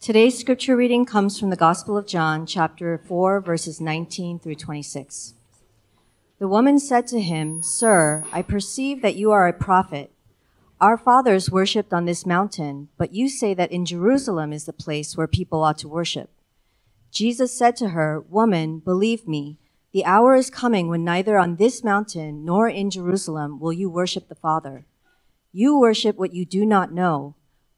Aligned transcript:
Today's 0.00 0.38
scripture 0.38 0.76
reading 0.76 1.04
comes 1.04 1.38
from 1.38 1.50
the 1.50 1.56
Gospel 1.56 1.94
of 1.94 2.06
John, 2.06 2.46
chapter 2.46 2.96
4, 2.96 3.38
verses 3.42 3.82
19 3.82 4.38
through 4.38 4.54
26. 4.54 5.34
The 6.38 6.48
woman 6.48 6.78
said 6.78 7.06
to 7.08 7.20
him, 7.20 7.62
Sir, 7.62 8.24
I 8.32 8.40
perceive 8.40 9.02
that 9.02 9.16
you 9.16 9.30
are 9.30 9.46
a 9.46 9.52
prophet. 9.52 10.10
Our 10.80 10.96
fathers 10.96 11.50
worshipped 11.50 11.92
on 11.92 12.06
this 12.06 12.24
mountain, 12.24 12.88
but 12.96 13.12
you 13.12 13.28
say 13.28 13.52
that 13.52 13.70
in 13.70 13.84
Jerusalem 13.84 14.54
is 14.54 14.64
the 14.64 14.72
place 14.72 15.18
where 15.18 15.26
people 15.26 15.62
ought 15.62 15.76
to 15.80 15.88
worship. 15.88 16.30
Jesus 17.10 17.52
said 17.52 17.76
to 17.76 17.90
her, 17.90 18.22
Woman, 18.22 18.78
believe 18.78 19.28
me, 19.28 19.58
the 19.92 20.06
hour 20.06 20.34
is 20.34 20.48
coming 20.48 20.88
when 20.88 21.04
neither 21.04 21.36
on 21.36 21.56
this 21.56 21.84
mountain 21.84 22.42
nor 22.42 22.70
in 22.70 22.88
Jerusalem 22.88 23.60
will 23.60 23.74
you 23.74 23.90
worship 23.90 24.30
the 24.30 24.34
Father. 24.34 24.86
You 25.52 25.78
worship 25.78 26.16
what 26.16 26.32
you 26.32 26.46
do 26.46 26.64
not 26.64 26.90
know. 26.90 27.34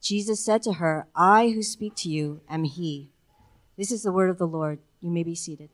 Jesus 0.00 0.44
said 0.44 0.62
to 0.62 0.74
her, 0.74 1.06
I 1.14 1.50
who 1.50 1.62
speak 1.62 1.94
to 1.96 2.08
you 2.08 2.40
am 2.48 2.64
he. 2.64 3.10
This 3.76 3.90
is 3.90 4.02
the 4.02 4.12
word 4.12 4.30
of 4.30 4.38
the 4.38 4.46
Lord. 4.46 4.78
You 5.00 5.10
may 5.10 5.22
be 5.22 5.34
seated. 5.34 5.70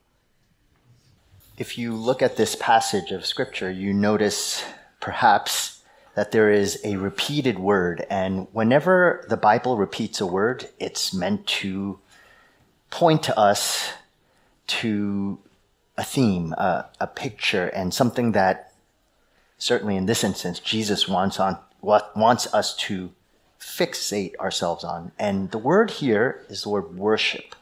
If 1.56 1.78
you 1.78 1.94
look 1.94 2.20
at 2.20 2.36
this 2.36 2.56
passage 2.56 3.12
of 3.12 3.24
scripture, 3.24 3.70
you 3.70 3.92
notice 3.92 4.64
perhaps 5.00 5.82
that 6.14 6.32
there 6.32 6.50
is 6.50 6.80
a 6.84 6.96
repeated 6.96 7.58
word. 7.58 8.06
And 8.10 8.48
whenever 8.52 9.24
the 9.28 9.36
Bible 9.36 9.76
repeats 9.76 10.20
a 10.20 10.26
word, 10.26 10.68
it's 10.78 11.12
meant 11.12 11.46
to 11.46 11.98
point 12.90 13.22
to 13.24 13.38
us 13.38 13.92
to 14.66 15.38
a 15.96 16.04
theme, 16.04 16.52
a, 16.54 16.86
a 17.00 17.06
picture, 17.06 17.66
and 17.66 17.92
something 17.92 18.32
that 18.32 18.72
certainly 19.58 19.96
in 19.96 20.06
this 20.06 20.24
instance, 20.24 20.58
Jesus 20.58 21.08
wants 21.08 21.38
on, 21.38 21.58
wants 21.82 22.52
us 22.52 22.76
to 22.76 23.10
fixate 23.64 24.36
ourselves 24.36 24.84
on. 24.84 25.10
And 25.18 25.50
the 25.50 25.58
word 25.58 25.90
here 25.90 26.44
is 26.48 26.62
the 26.62 26.68
word 26.68 26.96
worship. 26.96 27.56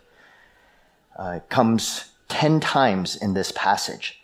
Uh, 1.17 1.35
it 1.37 1.49
comes 1.49 2.11
10 2.29 2.61
times 2.61 3.17
in 3.17 3.35
this 3.35 3.53
passage. 3.53 4.21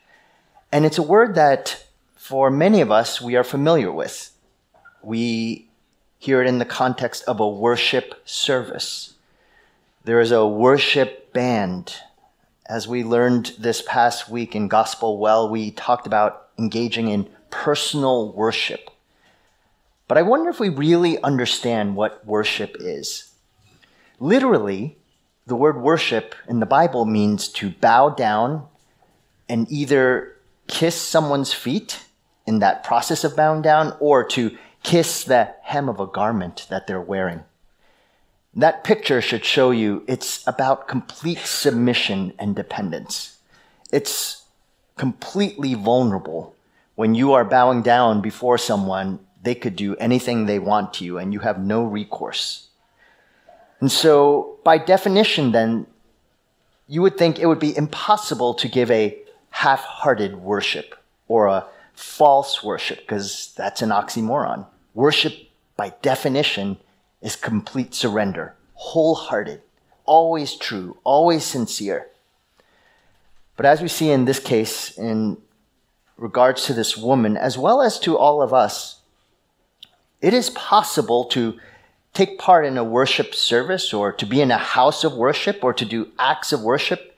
And 0.73 0.85
it's 0.85 0.99
a 0.99 1.03
word 1.03 1.35
that 1.37 1.87
for 2.17 2.51
many 2.51 2.81
of 2.81 2.91
us 2.91 3.21
we 3.21 3.37
are 3.37 3.45
familiar 3.45 3.93
with. 3.93 4.33
We 5.03 5.69
hear 6.19 6.43
it 6.43 6.49
in 6.49 6.59
the 6.59 6.65
context 6.65 7.25
of 7.27 7.41
a 7.41 7.49
worship 7.49 8.21
service. 8.25 9.15
There 10.05 10.21
is 10.21 10.33
a 10.33 10.47
worship 10.47 11.33
band. 11.33 11.95
As 12.67 12.89
we 12.89 13.05
learned 13.05 13.53
this 13.59 13.83
past 13.83 14.29
week 14.29 14.55
in 14.55 14.69
Gospel 14.69 15.19
Well, 15.19 15.49
we 15.49 15.71
talked 15.71 16.07
about 16.07 16.49
engaging 16.59 17.09
in 17.09 17.29
personal 17.51 18.33
worship. 18.33 18.91
But 20.09 20.17
I 20.17 20.23
wonder 20.23 20.49
if 20.49 20.59
we 20.59 20.71
really 20.71 21.23
understand 21.23 21.95
what 21.95 22.27
worship 22.27 22.77
is. 22.81 23.31
Literally, 24.19 24.97
the 25.47 25.55
word 25.55 25.81
worship 25.81 26.35
in 26.49 26.61
the 26.61 26.67
Bible 26.67 27.05
means 27.05 27.49
to 27.49 27.71
bow 27.71 28.09
down 28.11 28.67
and 29.49 29.71
either 29.71 30.35
kiss 30.67 31.01
someone's 31.01 31.53
feet 31.53 32.05
in 32.47 32.59
that 32.61 32.85
process 32.85 33.23
of 33.23 33.37
bowing 33.37 33.63
down 33.63 33.95
or 34.01 34.25
to 34.25 34.57
kiss 34.83 35.25
the 35.25 35.55
hem 35.63 35.89
of 35.89 36.01
a 36.01 36.07
garment 36.07 36.67
that 36.71 36.87
they're 36.87 37.01
wearing. 37.01 37.45
That 38.55 38.85
picture 38.85 39.21
should 39.21 39.45
show 39.45 39.71
you 39.71 40.05
it's 40.09 40.47
about 40.47 40.89
complete 40.89 41.41
submission 41.41 42.33
and 42.39 42.57
dependence. 42.57 43.39
It's 43.93 44.45
completely 44.97 45.75
vulnerable 45.75 46.57
when 46.95 47.15
you 47.15 47.33
are 47.35 47.45
bowing 47.45 47.83
down 47.83 48.21
before 48.21 48.59
someone 48.59 49.21
they 49.43 49.55
could 49.55 49.77
do 49.77 49.97
anything 49.97 50.47
they 50.47 50.59
want 50.59 50.95
to 50.95 51.05
you 51.05 51.19
and 51.19 51.33
you 51.33 51.41
have 51.41 51.59
no 51.59 51.85
recourse. 51.85 52.69
And 53.81 53.91
so, 53.93 54.59
by 54.65 54.79
definition, 54.79 55.53
then, 55.53 55.87
you 56.89 57.03
would 57.03 57.17
think 57.17 57.39
it 57.39 57.47
would 57.47 57.61
be 57.61 57.77
impossible 57.77 58.55
to 58.55 58.69
give 58.69 58.91
a 58.91 59.17
half 59.51 59.81
hearted 59.81 60.37
worship 60.37 60.95
or 61.29 61.47
a 61.47 61.67
false 61.95 62.63
worship, 62.65 62.99
because 63.01 63.53
that's 63.57 63.83
an 63.83 63.91
oxymoron. 63.91 64.67
Worship, 64.95 65.35
by 65.77 65.93
definition, 66.03 66.79
is 67.21 67.37
complete 67.37 67.95
surrender, 67.95 68.55
wholehearted, 68.75 69.61
always 70.05 70.55
true, 70.55 70.97
always 71.05 71.45
sincere. 71.45 72.09
But 73.57 73.67
as 73.67 73.83
we 73.83 73.89
see 73.89 74.11
in 74.11 74.25
this 74.25 74.39
case, 74.39 74.97
in 74.97 75.39
regards 76.17 76.65
to 76.67 76.75
this 76.75 76.97
woman, 76.97 77.37
as 77.37 77.59
well 77.59 77.83
as 77.83 77.99
to 78.01 78.17
all 78.17 78.41
of 78.41 78.55
us, 78.55 78.98
it 80.21 80.35
is 80.35 80.51
possible 80.51 81.25
to 81.27 81.59
take 82.13 82.39
part 82.39 82.67
in 82.67 82.77
a 82.77 82.85
worship 82.85 83.35
service 83.35 83.95
or 83.95 84.13
to 84.13 84.27
be 84.27 84.41
in 84.41 84.51
a 84.51 84.59
house 84.59 85.05
of 85.05 85.15
worship 85.15 85.63
or 85.63 85.73
to 85.73 85.85
do 85.85 86.11
acts 86.19 86.53
of 86.53 86.63
worship, 86.63 87.17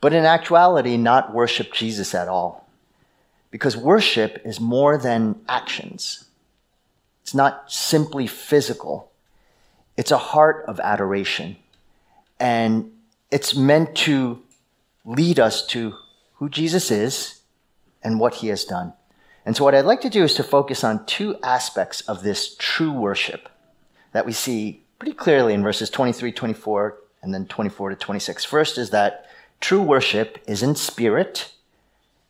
but 0.00 0.12
in 0.12 0.24
actuality, 0.24 0.96
not 0.96 1.32
worship 1.32 1.72
Jesus 1.72 2.14
at 2.14 2.28
all. 2.28 2.68
Because 3.50 3.76
worship 3.76 4.40
is 4.44 4.60
more 4.60 4.96
than 4.96 5.40
actions. 5.48 6.24
It's 7.22 7.34
not 7.34 7.70
simply 7.70 8.26
physical. 8.26 9.10
It's 9.96 10.10
a 10.10 10.18
heart 10.18 10.64
of 10.66 10.80
adoration. 10.80 11.56
And 12.38 12.92
it's 13.30 13.54
meant 13.54 13.94
to 13.98 14.42
lead 15.04 15.38
us 15.38 15.66
to 15.68 15.94
who 16.34 16.48
Jesus 16.48 16.90
is 16.90 17.40
and 18.02 18.18
what 18.18 18.36
he 18.36 18.48
has 18.48 18.64
done. 18.64 18.94
And 19.44 19.56
so, 19.56 19.64
what 19.64 19.74
I'd 19.74 19.86
like 19.86 20.02
to 20.02 20.10
do 20.10 20.22
is 20.22 20.34
to 20.34 20.42
focus 20.42 20.84
on 20.84 21.06
two 21.06 21.36
aspects 21.42 22.02
of 22.02 22.22
this 22.22 22.54
true 22.56 22.92
worship 22.92 23.48
that 24.12 24.26
we 24.26 24.32
see 24.32 24.82
pretty 24.98 25.14
clearly 25.14 25.54
in 25.54 25.62
verses 25.62 25.88
23, 25.88 26.32
24, 26.32 26.98
and 27.22 27.32
then 27.32 27.46
24 27.46 27.90
to 27.90 27.96
26. 27.96 28.44
First 28.44 28.76
is 28.76 28.90
that 28.90 29.26
true 29.60 29.82
worship 29.82 30.38
is 30.46 30.62
in 30.62 30.74
spirit. 30.74 31.52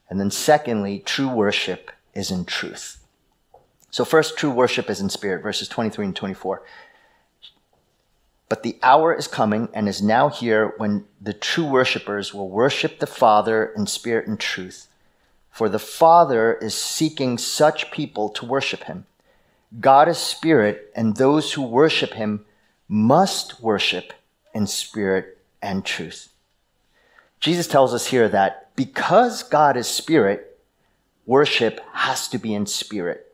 And 0.08 0.20
then, 0.20 0.30
secondly, 0.30 1.00
true 1.00 1.28
worship 1.28 1.90
is 2.14 2.30
in 2.30 2.44
truth. 2.44 3.00
So, 3.90 4.04
first, 4.04 4.36
true 4.36 4.50
worship 4.50 4.88
is 4.88 5.00
in 5.00 5.08
spirit, 5.08 5.42
verses 5.42 5.68
23 5.68 6.06
and 6.06 6.16
24. 6.16 6.62
But 8.48 8.64
the 8.64 8.78
hour 8.82 9.14
is 9.14 9.28
coming 9.28 9.68
and 9.72 9.88
is 9.88 10.02
now 10.02 10.28
here 10.28 10.74
when 10.76 11.04
the 11.20 11.32
true 11.32 11.66
worshippers 11.66 12.34
will 12.34 12.48
worship 12.48 12.98
the 12.98 13.06
Father 13.06 13.72
in 13.76 13.86
spirit 13.86 14.26
and 14.26 14.38
truth 14.38 14.88
for 15.50 15.68
the 15.68 15.78
Father 15.78 16.54
is 16.54 16.74
seeking 16.74 17.38
such 17.38 17.90
people 17.90 18.28
to 18.30 18.46
worship 18.46 18.84
him. 18.84 19.06
God 19.78 20.08
is 20.08 20.18
spirit, 20.18 20.90
and 20.96 21.16
those 21.16 21.52
who 21.52 21.62
worship 21.62 22.14
him 22.14 22.44
must 22.88 23.60
worship 23.60 24.12
in 24.54 24.66
spirit 24.66 25.38
and 25.62 25.84
truth. 25.84 26.28
Jesus 27.38 27.66
tells 27.66 27.94
us 27.94 28.06
here 28.06 28.28
that 28.28 28.74
because 28.76 29.42
God 29.42 29.76
is 29.76 29.86
spirit, 29.86 30.58
worship 31.26 31.80
has 31.92 32.28
to 32.28 32.38
be 32.38 32.54
in 32.54 32.66
spirit. 32.66 33.32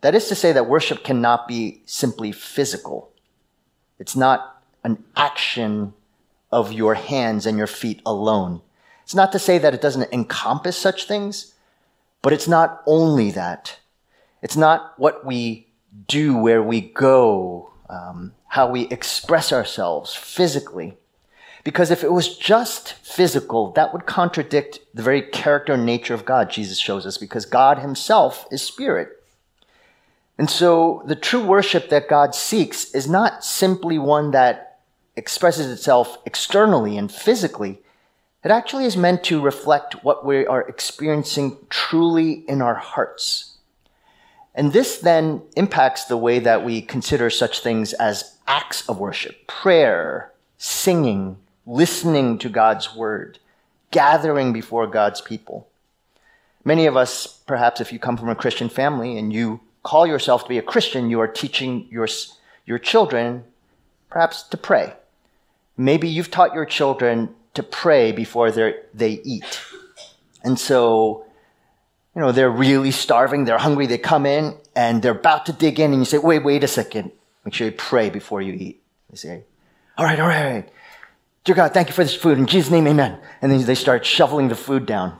That 0.00 0.14
is 0.14 0.28
to 0.28 0.34
say, 0.34 0.52
that 0.52 0.68
worship 0.68 1.02
cannot 1.02 1.48
be 1.48 1.82
simply 1.86 2.32
physical. 2.32 3.10
It's 3.98 4.14
not 4.14 4.62
an 4.84 5.02
action 5.16 5.92
of 6.52 6.72
your 6.72 6.94
hands 6.94 7.46
and 7.46 7.58
your 7.58 7.66
feet 7.66 8.00
alone. 8.06 8.60
It's 9.02 9.14
not 9.14 9.32
to 9.32 9.38
say 9.38 9.58
that 9.58 9.74
it 9.74 9.80
doesn't 9.80 10.12
encompass 10.12 10.76
such 10.76 11.06
things, 11.06 11.54
but 12.28 12.34
it's 12.34 12.46
not 12.46 12.82
only 12.84 13.30
that. 13.30 13.78
It's 14.42 14.54
not 14.54 14.92
what 14.98 15.24
we 15.24 15.68
do, 16.06 16.36
where 16.36 16.62
we 16.62 16.82
go, 16.82 17.70
um, 17.88 18.34
how 18.48 18.70
we 18.70 18.82
express 18.88 19.50
ourselves 19.50 20.14
physically. 20.14 20.98
Because 21.64 21.90
if 21.90 22.04
it 22.04 22.12
was 22.12 22.36
just 22.36 22.92
physical, 22.92 23.72
that 23.72 23.94
would 23.94 24.04
contradict 24.04 24.80
the 24.92 25.02
very 25.02 25.22
character 25.22 25.72
and 25.72 25.86
nature 25.86 26.12
of 26.12 26.26
God, 26.26 26.50
Jesus 26.50 26.78
shows 26.78 27.06
us, 27.06 27.16
because 27.16 27.46
God 27.46 27.78
himself 27.78 28.46
is 28.50 28.60
spirit. 28.60 29.08
And 30.36 30.50
so 30.50 31.02
the 31.06 31.16
true 31.16 31.42
worship 31.42 31.88
that 31.88 32.10
God 32.10 32.34
seeks 32.34 32.94
is 32.94 33.08
not 33.08 33.42
simply 33.42 33.98
one 33.98 34.32
that 34.32 34.80
expresses 35.16 35.70
itself 35.70 36.18
externally 36.26 36.98
and 36.98 37.10
physically, 37.10 37.80
it 38.44 38.50
actually 38.50 38.84
is 38.84 38.96
meant 38.96 39.24
to 39.24 39.40
reflect 39.40 40.04
what 40.04 40.24
we 40.24 40.46
are 40.46 40.62
experiencing 40.68 41.56
truly 41.68 42.44
in 42.48 42.62
our 42.62 42.76
hearts. 42.76 43.56
And 44.54 44.72
this 44.72 44.98
then 44.98 45.42
impacts 45.56 46.04
the 46.04 46.16
way 46.16 46.38
that 46.40 46.64
we 46.64 46.80
consider 46.82 47.30
such 47.30 47.60
things 47.60 47.92
as 47.94 48.36
acts 48.46 48.88
of 48.88 48.98
worship, 48.98 49.46
prayer, 49.46 50.32
singing, 50.56 51.36
listening 51.66 52.38
to 52.38 52.48
God's 52.48 52.94
word, 52.94 53.38
gathering 53.90 54.52
before 54.52 54.86
God's 54.86 55.20
people. 55.20 55.68
Many 56.64 56.86
of 56.86 56.96
us, 56.96 57.26
perhaps 57.46 57.80
if 57.80 57.92
you 57.92 57.98
come 57.98 58.16
from 58.16 58.28
a 58.28 58.34
Christian 58.34 58.68
family 58.68 59.16
and 59.16 59.32
you 59.32 59.60
call 59.82 60.06
yourself 60.06 60.42
to 60.44 60.48
be 60.48 60.58
a 60.58 60.62
Christian, 60.62 61.10
you 61.10 61.20
are 61.20 61.28
teaching 61.28 61.86
your, 61.90 62.08
your 62.66 62.78
children 62.78 63.44
perhaps 64.10 64.42
to 64.44 64.56
pray. 64.56 64.94
Maybe 65.76 66.08
you've 66.08 66.30
taught 66.30 66.54
your 66.54 66.66
children 66.66 67.34
to 67.58 67.64
pray 67.64 68.12
before 68.12 68.52
they 68.52 69.20
eat. 69.24 69.60
And 70.44 70.58
so, 70.58 71.24
you 72.14 72.20
know, 72.20 72.30
they're 72.30 72.50
really 72.50 72.92
starving, 72.92 73.46
they're 73.46 73.58
hungry, 73.58 73.86
they 73.86 73.98
come 73.98 74.26
in 74.26 74.56
and 74.76 75.02
they're 75.02 75.18
about 75.26 75.46
to 75.46 75.52
dig 75.52 75.80
in, 75.80 75.90
and 75.90 76.00
you 76.00 76.04
say, 76.04 76.18
wait, 76.18 76.44
wait 76.44 76.62
a 76.62 76.68
second. 76.68 77.10
Make 77.44 77.54
sure 77.54 77.66
you 77.66 77.72
pray 77.72 78.10
before 78.10 78.40
you 78.40 78.52
eat. 78.52 78.80
They 79.10 79.16
say, 79.16 79.42
all 79.96 80.04
right, 80.04 80.20
all 80.20 80.28
right, 80.28 80.44
all 80.46 80.52
right. 80.52 80.68
Dear 81.42 81.56
God, 81.56 81.74
thank 81.74 81.88
you 81.88 81.94
for 81.94 82.04
this 82.04 82.14
food. 82.14 82.38
In 82.38 82.46
Jesus' 82.46 82.70
name, 82.70 82.86
amen. 82.86 83.18
And 83.42 83.50
then 83.50 83.64
they 83.64 83.74
start 83.74 84.06
shoveling 84.06 84.48
the 84.48 84.54
food 84.54 84.86
down. 84.86 85.18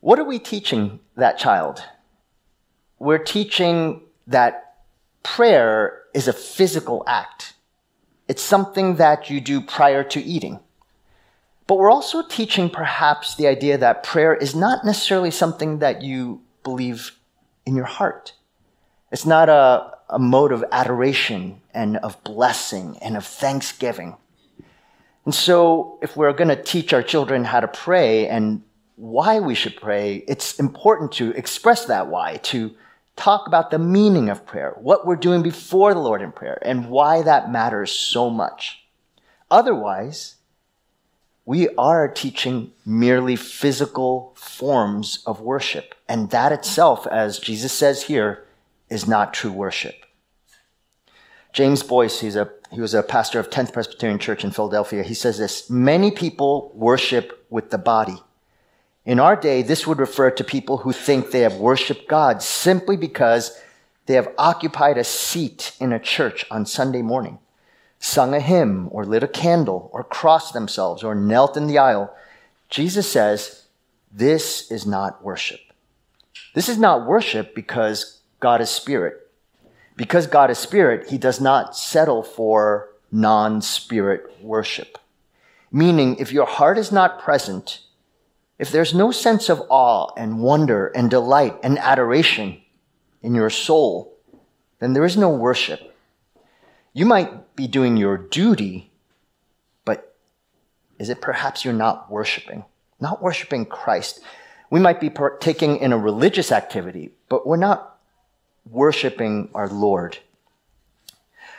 What 0.00 0.18
are 0.18 0.24
we 0.24 0.38
teaching 0.38 1.00
that 1.16 1.38
child? 1.38 1.82
We're 2.98 3.24
teaching 3.24 4.02
that 4.26 4.76
prayer 5.22 6.02
is 6.12 6.28
a 6.28 6.34
physical 6.34 7.02
act. 7.06 7.54
It's 8.28 8.42
something 8.42 8.96
that 8.96 9.30
you 9.30 9.40
do 9.40 9.60
prior 9.60 10.04
to 10.04 10.20
eating. 10.20 10.60
But 11.66 11.78
we're 11.78 11.90
also 11.90 12.22
teaching 12.22 12.70
perhaps 12.70 13.34
the 13.34 13.48
idea 13.48 13.76
that 13.78 14.02
prayer 14.02 14.34
is 14.34 14.54
not 14.54 14.84
necessarily 14.84 15.30
something 15.30 15.80
that 15.80 16.02
you 16.02 16.42
believe 16.62 17.12
in 17.64 17.74
your 17.74 17.86
heart. 17.86 18.34
It's 19.10 19.26
not 19.26 19.48
a, 19.48 19.92
a 20.08 20.18
mode 20.18 20.52
of 20.52 20.64
adoration 20.70 21.60
and 21.74 21.96
of 21.98 22.22
blessing 22.22 22.98
and 23.02 23.16
of 23.16 23.26
thanksgiving. 23.26 24.16
And 25.24 25.34
so, 25.34 25.98
if 26.02 26.16
we're 26.16 26.32
going 26.32 26.48
to 26.48 26.62
teach 26.62 26.92
our 26.92 27.02
children 27.02 27.44
how 27.44 27.58
to 27.58 27.66
pray 27.66 28.28
and 28.28 28.62
why 28.94 29.40
we 29.40 29.56
should 29.56 29.76
pray, 29.76 30.24
it's 30.28 30.58
important 30.60 31.12
to 31.12 31.32
express 31.32 31.86
that 31.86 32.06
why, 32.06 32.36
to 32.44 32.74
talk 33.16 33.48
about 33.48 33.72
the 33.72 33.78
meaning 33.78 34.28
of 34.28 34.46
prayer, 34.46 34.74
what 34.78 35.04
we're 35.04 35.16
doing 35.16 35.42
before 35.42 35.94
the 35.94 36.00
Lord 36.00 36.22
in 36.22 36.30
prayer, 36.30 36.58
and 36.62 36.88
why 36.88 37.22
that 37.22 37.50
matters 37.50 37.90
so 37.90 38.30
much. 38.30 38.84
Otherwise, 39.50 40.35
we 41.46 41.68
are 41.78 42.08
teaching 42.08 42.72
merely 42.84 43.36
physical 43.36 44.32
forms 44.34 45.22
of 45.26 45.40
worship. 45.40 45.94
And 46.08 46.30
that 46.30 46.50
itself, 46.50 47.06
as 47.06 47.38
Jesus 47.38 47.72
says 47.72 48.02
here, 48.02 48.44
is 48.90 49.06
not 49.06 49.32
true 49.32 49.52
worship. 49.52 49.94
James 51.52 51.84
Boice, 51.84 52.20
he's 52.20 52.36
a, 52.36 52.50
he 52.72 52.80
was 52.80 52.94
a 52.94 53.02
pastor 53.02 53.38
of 53.38 53.48
10th 53.48 53.72
Presbyterian 53.72 54.18
Church 54.18 54.44
in 54.44 54.50
Philadelphia. 54.50 55.04
He 55.04 55.14
says 55.14 55.38
this 55.38 55.70
Many 55.70 56.10
people 56.10 56.72
worship 56.74 57.46
with 57.48 57.70
the 57.70 57.78
body. 57.78 58.20
In 59.04 59.20
our 59.20 59.36
day, 59.36 59.62
this 59.62 59.86
would 59.86 60.00
refer 60.00 60.32
to 60.32 60.42
people 60.42 60.78
who 60.78 60.92
think 60.92 61.30
they 61.30 61.40
have 61.40 61.54
worshiped 61.54 62.08
God 62.08 62.42
simply 62.42 62.96
because 62.96 63.58
they 64.06 64.14
have 64.14 64.34
occupied 64.36 64.98
a 64.98 65.04
seat 65.04 65.76
in 65.78 65.92
a 65.92 66.00
church 66.00 66.44
on 66.50 66.66
Sunday 66.66 67.02
morning 67.02 67.38
sung 67.98 68.34
a 68.34 68.40
hymn 68.40 68.88
or 68.90 69.04
lit 69.04 69.22
a 69.22 69.28
candle 69.28 69.90
or 69.92 70.04
crossed 70.04 70.52
themselves 70.52 71.02
or 71.02 71.14
knelt 71.14 71.56
in 71.56 71.66
the 71.66 71.78
aisle, 71.78 72.14
Jesus 72.68 73.10
says, 73.10 73.66
this 74.12 74.70
is 74.70 74.86
not 74.86 75.22
worship. 75.22 75.60
This 76.54 76.68
is 76.68 76.78
not 76.78 77.06
worship 77.06 77.54
because 77.54 78.20
God 78.40 78.60
is 78.60 78.70
spirit. 78.70 79.30
Because 79.96 80.26
God 80.26 80.50
is 80.50 80.58
spirit, 80.58 81.10
he 81.10 81.18
does 81.18 81.40
not 81.40 81.76
settle 81.76 82.22
for 82.22 82.90
non 83.10 83.62
spirit 83.62 84.42
worship. 84.42 84.98
Meaning, 85.72 86.16
if 86.16 86.32
your 86.32 86.46
heart 86.46 86.78
is 86.78 86.92
not 86.92 87.20
present, 87.20 87.80
if 88.58 88.70
there's 88.70 88.94
no 88.94 89.10
sense 89.10 89.48
of 89.48 89.62
awe 89.68 90.12
and 90.16 90.40
wonder 90.40 90.88
and 90.88 91.10
delight 91.10 91.56
and 91.62 91.78
adoration 91.78 92.60
in 93.22 93.34
your 93.34 93.50
soul, 93.50 94.16
then 94.78 94.92
there 94.92 95.04
is 95.04 95.16
no 95.16 95.30
worship. 95.30 95.95
You 96.96 97.04
might 97.04 97.54
be 97.56 97.66
doing 97.66 97.98
your 97.98 98.16
duty, 98.16 98.90
but 99.84 100.16
is 100.98 101.10
it 101.10 101.20
perhaps 101.20 101.62
you're 101.62 101.74
not 101.74 102.10
worshiping? 102.10 102.64
Not 102.98 103.20
worshiping 103.20 103.66
Christ. 103.66 104.20
We 104.70 104.80
might 104.80 104.98
be 104.98 105.10
partaking 105.10 105.76
in 105.76 105.92
a 105.92 105.98
religious 105.98 106.50
activity, 106.50 107.10
but 107.28 107.46
we're 107.46 107.58
not 107.58 107.98
worshiping 108.64 109.50
our 109.54 109.68
Lord. 109.68 110.16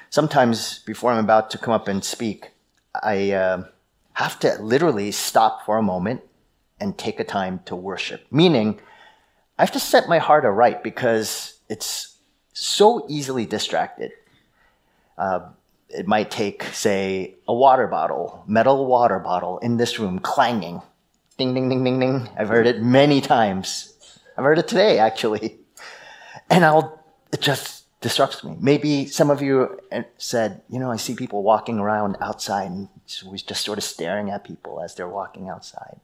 Sometimes, 0.09 0.79
before 0.79 1.11
I'm 1.11 1.23
about 1.23 1.51
to 1.51 1.59
come 1.59 1.75
up 1.75 1.87
and 1.87 2.03
speak, 2.03 2.49
I 3.03 3.29
uh, 3.29 3.65
have 4.13 4.39
to 4.39 4.57
literally 4.59 5.11
stop 5.11 5.67
for 5.67 5.77
a 5.77 5.83
moment 5.83 6.21
and 6.79 6.97
take 6.97 7.19
a 7.19 7.23
time 7.23 7.59
to 7.65 7.75
worship. 7.75 8.25
Meaning, 8.31 8.79
I 9.59 9.61
have 9.61 9.73
to 9.73 9.79
set 9.79 10.09
my 10.09 10.17
heart 10.17 10.45
aright 10.45 10.81
because 10.81 11.59
it's 11.69 12.17
so 12.53 13.05
easily 13.07 13.45
distracted. 13.45 14.13
Uh, 15.17 15.49
it 15.89 16.07
might 16.07 16.29
take, 16.29 16.63
say, 16.63 17.35
a 17.47 17.53
water 17.53 17.87
bottle, 17.87 18.43
metal 18.47 18.85
water 18.85 19.19
bottle 19.19 19.57
in 19.59 19.77
this 19.77 19.99
room 19.99 20.19
clanging. 20.19 20.81
Ding, 21.37 21.53
ding, 21.53 21.69
ding, 21.69 21.83
ding, 21.83 21.99
ding. 21.99 22.29
I've 22.37 22.49
heard 22.49 22.67
it 22.67 22.81
many 22.81 23.21
times. 23.21 23.93
I've 24.37 24.43
heard 24.43 24.59
it 24.59 24.67
today, 24.67 24.99
actually. 24.99 25.59
And 26.49 26.63
I'll, 26.63 27.03
it 27.33 27.41
just 27.41 27.83
disrupts 27.99 28.41
me. 28.41 28.55
Maybe 28.59 29.05
some 29.05 29.29
of 29.29 29.41
you 29.41 29.79
said, 30.17 30.61
you 30.69 30.79
know, 30.79 30.89
I 30.89 30.95
see 30.95 31.13
people 31.13 31.43
walking 31.43 31.77
around 31.77 32.15
outside 32.21 32.71
and 32.71 32.87
we're 33.25 33.35
just 33.35 33.65
sort 33.65 33.77
of 33.77 33.83
staring 33.83 34.29
at 34.29 34.45
people 34.45 34.79
as 34.79 34.95
they're 34.95 35.09
walking 35.09 35.49
outside. 35.49 35.99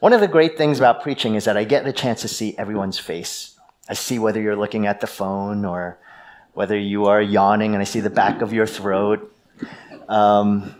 One 0.00 0.14
of 0.14 0.20
the 0.20 0.28
great 0.28 0.56
things 0.56 0.78
about 0.78 1.02
preaching 1.02 1.34
is 1.34 1.44
that 1.44 1.58
I 1.58 1.64
get 1.64 1.84
the 1.84 1.92
chance 1.92 2.22
to 2.22 2.28
see 2.28 2.56
everyone's 2.56 2.98
face. 2.98 3.58
I 3.88 3.94
see 3.94 4.18
whether 4.18 4.40
you're 4.40 4.56
looking 4.56 4.86
at 4.86 5.00
the 5.00 5.06
phone 5.06 5.64
or 5.64 5.98
whether 6.58 6.76
you 6.76 7.06
are 7.06 7.22
yawning 7.22 7.74
and 7.74 7.80
I 7.80 7.84
see 7.84 8.00
the 8.00 8.10
back 8.10 8.42
of 8.42 8.52
your 8.52 8.66
throat. 8.66 9.32
Um, 10.08 10.74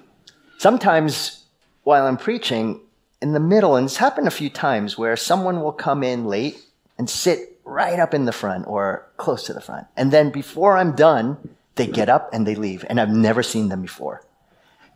sometimes 0.58 1.44
while 1.84 2.04
I'm 2.04 2.16
preaching, 2.16 2.80
in 3.22 3.32
the 3.32 3.38
middle, 3.38 3.76
and 3.76 3.84
it's 3.86 3.98
happened 3.98 4.26
a 4.26 4.32
few 4.32 4.50
times 4.50 4.98
where 4.98 5.16
someone 5.16 5.60
will 5.60 5.72
come 5.72 6.02
in 6.02 6.26
late 6.26 6.58
and 6.98 7.08
sit 7.08 7.60
right 7.64 8.00
up 8.00 8.12
in 8.12 8.25
the 8.25 8.32
front 8.32 8.66
or 8.66 9.06
close 9.19 9.44
to 9.44 9.52
the 9.52 9.60
front. 9.60 9.86
And 9.96 10.10
then 10.10 10.30
before 10.30 10.76
I'm 10.76 10.96
done, 10.96 11.36
they 11.76 11.86
get 11.86 12.08
up 12.08 12.30
and 12.32 12.44
they 12.44 12.56
leave. 12.56 12.84
And 12.90 13.00
I've 13.00 13.10
never 13.10 13.44
seen 13.44 13.69
them 13.69 13.82
before. 13.82 14.25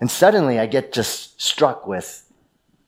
And 0.01 0.11
suddenly 0.11 0.59
I 0.59 0.67
get 0.67 0.93
just 0.93 1.41
struck 1.41 1.87
with 1.87 2.29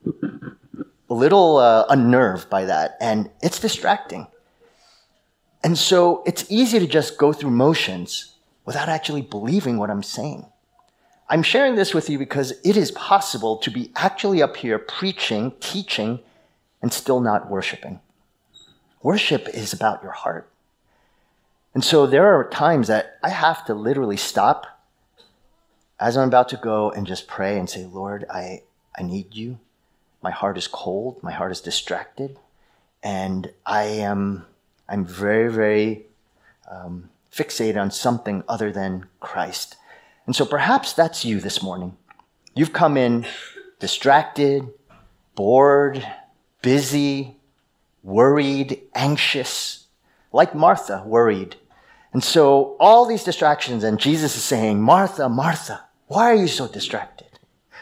a 0.05 1.15
little 1.15 1.59
uh, 1.59 1.87
unnerved 1.89 2.51
by 2.51 2.65
that. 2.65 2.97
And 3.01 3.31
it's 3.41 3.61
distracting. 3.61 4.27
And 5.65 5.79
so 5.79 6.23
it's 6.27 6.45
easy 6.51 6.79
to 6.79 6.87
just 6.87 7.17
go 7.17 7.33
through 7.33 7.51
motions 7.51 8.35
without 8.67 8.91
actually 8.91 9.23
believing 9.23 9.79
what 9.79 9.91
I'm 9.91 10.03
saying. 10.03 10.45
I'm 11.31 11.43
sharing 11.43 11.75
this 11.75 11.95
with 11.95 12.11
you 12.11 12.19
because 12.19 12.53
it 12.63 12.77
is 12.77 12.91
possible 12.91 13.57
to 13.57 13.71
be 13.71 13.91
actually 13.97 14.43
up 14.43 14.59
here 14.59 14.79
preaching, 14.79 15.55
teaching, 15.61 16.21
and 16.83 16.93
still 16.93 17.19
not 17.21 17.51
worshiping. 17.51 18.01
Worship 19.03 19.49
is 19.49 19.73
about 19.73 20.03
your 20.03 20.13
heart. 20.13 20.51
And 21.73 21.83
so 21.83 22.07
there 22.07 22.27
are 22.27 22.49
times 22.51 22.89
that 22.89 23.19
I 23.23 23.31
have 23.31 23.65
to 23.65 23.75
literally 23.75 24.19
stop 24.19 24.67
as 25.99 26.17
I'm 26.17 26.29
about 26.29 26.51
to 26.51 26.59
go 26.59 26.91
and 26.91 27.07
just 27.07 27.27
pray 27.27 27.59
and 27.59 27.71
say, 27.71 27.87
Lord, 27.87 28.27
I, 28.29 28.63
I 28.97 29.03
need 29.03 29.35
you. 29.35 29.59
My 30.23 30.31
heart 30.31 30.59
is 30.59 30.69
cold. 30.69 31.23
My 31.23 31.33
heart 31.33 31.53
is 31.53 31.63
distracted. 31.63 32.39
And 33.03 33.51
I 33.65 33.85
am 33.85 34.47
I'm 34.89 35.05
very, 35.05 35.51
very 35.51 36.07
um, 36.71 37.11
fixated 37.33 37.81
on 37.81 37.91
something 37.91 38.45
other 38.49 38.71
than 38.71 39.07
Christ. 39.21 39.77
And 40.27 40.35
so 40.35 40.45
perhaps 40.45 40.93
that's 40.93 41.25
you 41.25 41.41
this 41.41 41.63
morning. 41.63 41.97
You've 42.55 42.73
come 42.73 42.97
in 42.97 43.27
distracted, 43.81 44.69
bored, 45.35 46.07
busy, 46.63 47.37
worried, 48.03 48.81
anxious, 48.95 49.87
like 50.33 50.55
Martha, 50.55 51.03
worried. 51.05 51.57
And 52.13 52.23
so 52.23 52.77
all 52.79 53.07
these 53.07 53.25
distractions, 53.25 53.83
and 53.83 53.99
Jesus 53.99 54.37
is 54.37 54.45
saying, 54.45 54.81
Martha, 54.81 55.29
Martha, 55.29 55.85
why 56.07 56.31
are 56.31 56.37
you 56.37 56.49
so 56.49 56.69
distracted? 56.69 57.27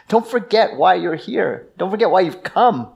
Don't 0.09 0.26
forget 0.26 0.76
why 0.76 0.94
you're 0.94 1.14
here. 1.14 1.68
Don't 1.76 1.90
forget 1.90 2.11
why 2.11 2.23
you've 2.23 2.42
come. 2.42 2.88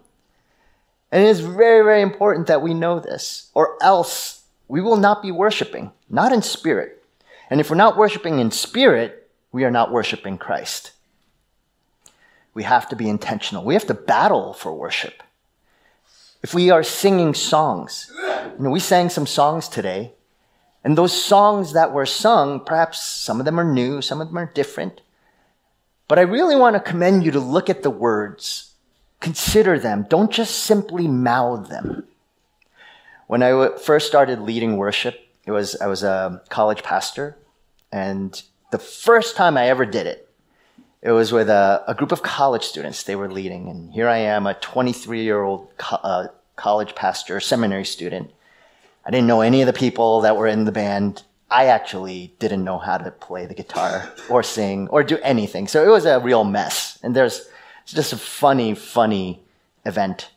And 1.13 1.23
it 1.23 1.29
is 1.29 1.41
very, 1.41 1.85
very 1.85 2.03
important 2.03 2.49
that 2.49 2.63
we 2.63 2.75
know 2.75 2.99
this, 3.01 3.51
or 3.55 3.77
else 3.83 4.43
we 4.69 4.81
will 4.81 4.97
not 4.97 5.23
be 5.23 5.31
worshiping, 5.31 5.93
not 6.11 6.33
in 6.33 6.43
spirit. 6.43 7.05
And 7.49 7.61
if 7.61 7.71
we're 7.71 7.77
not 7.77 7.97
worshiping 7.97 8.41
in 8.41 8.51
spirit, 8.51 9.31
we 9.53 9.65
are 9.65 9.71
not 9.71 9.93
worshiping 9.93 10.37
Christ. 10.37 10.93
We 12.55 12.65
have 12.65 12.89
to 12.89 12.97
be 12.97 13.09
intentional. 13.09 13.65
We 13.65 13.75
have 13.75 13.87
to 13.87 13.95
battle 13.95 14.53
for 14.53 14.75
worship. 14.75 15.23
If 16.43 16.55
we 16.55 16.71
are 16.71 16.83
singing 16.83 17.35
songs, 17.35 18.11
you 18.15 18.65
know, 18.65 18.71
we 18.71 18.81
sang 18.81 19.09
some 19.09 19.27
songs 19.27 19.69
today, 19.69 20.13
and 20.85 20.97
those 20.97 21.21
songs 21.21 21.73
that 21.73 21.93
were 21.93 22.07
sung, 22.07 22.61
perhaps 22.61 23.05
some 23.05 23.41
of 23.41 23.45
them 23.45 23.59
are 23.59 23.65
new, 23.65 24.01
some 24.01 24.21
of 24.21 24.29
them 24.29 24.39
are 24.39 24.53
different. 24.53 25.01
But 26.09 26.19
I 26.19 26.23
really 26.23 26.55
want 26.55 26.75
to 26.75 26.81
commend 26.81 27.25
you 27.25 27.33
to 27.33 27.41
look 27.41 27.69
at 27.69 27.83
the 27.83 27.91
words, 27.91 28.75
consider 29.21 29.79
them, 29.79 30.07
don't 30.09 30.31
just 30.31 30.65
simply 30.65 31.09
mouth 31.09 31.69
them. 31.69 32.05
When 33.27 33.43
I 33.43 33.77
first 33.77 34.07
started 34.07 34.41
leading 34.41 34.77
worship, 34.77 35.19
it 35.45 35.51
was 35.51 35.77
I 35.81 35.87
was 35.87 36.03
a 36.03 36.43
college 36.49 36.83
pastor, 36.83 37.37
and 37.91 38.41
the 38.71 38.79
first 38.79 39.37
time 39.37 39.57
I 39.57 39.69
ever 39.69 39.85
did 39.85 40.07
it, 40.07 40.29
it 41.03 41.13
was 41.13 41.33
with 41.33 41.49
a, 41.49 41.85
a 41.87 41.95
group 41.95 42.13
of 42.13 42.23
college 42.23 42.65
students 42.65 43.03
they 43.03 43.17
were 43.17 43.31
leading, 43.31 43.69
and 43.69 43.93
here 43.93 44.09
I 44.09 44.19
am, 44.19 44.47
a 44.47 44.55
23 44.55 45.23
year 45.23 45.43
old 45.43 45.69
co- 45.77 45.97
uh, 45.97 46.29
college 46.57 46.95
pastor, 46.95 47.41
seminary 47.41 47.85
student. 47.85 48.31
I 49.05 49.11
didn't 49.11 49.29
know 49.29 49.41
any 49.41 49.63
of 49.63 49.67
the 49.67 49.73
people 49.73 50.21
that 50.23 50.37
were 50.37 50.49
in 50.49 50.65
the 50.65 50.73
band. 50.73 51.23
I 51.49 51.67
actually 51.67 52.35
didn't 52.41 52.65
know 52.65 52.79
how 52.79 52.99
to 52.99 53.11
play 53.13 53.47
the 53.47 53.55
guitar 53.55 54.13
or 54.29 54.43
sing 54.43 54.89
or 54.89 55.05
do 55.05 55.19
anything. 55.19 55.69
So 55.69 55.85
it 55.85 55.89
was 55.89 56.07
a 56.07 56.19
real 56.19 56.43
mess. 56.43 56.99
And 57.05 57.15
there's 57.15 57.49
just 57.95 58.13
a 58.13 58.17
funny, 58.17 58.75
funny 58.75 59.43
event. 59.85 60.31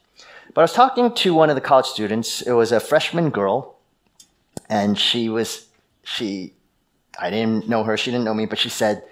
But 0.53 0.61
I 0.61 0.63
was 0.63 0.73
talking 0.73 1.13
to 1.13 1.33
one 1.33 1.49
of 1.49 1.55
the 1.55 1.61
college 1.61 1.85
students. 1.85 2.41
It 2.41 2.51
was 2.51 2.71
a 2.71 2.79
freshman 2.79 3.29
girl. 3.29 3.75
And 4.69 4.97
she 4.97 5.29
was, 5.29 5.67
she, 6.03 6.53
I 7.19 7.29
didn't 7.29 7.67
know 7.67 7.83
her. 7.83 7.97
She 7.97 8.11
didn't 8.11 8.25
know 8.25 8.33
me, 8.33 8.45
but 8.45 8.59
she 8.59 8.69
said, 8.69 9.03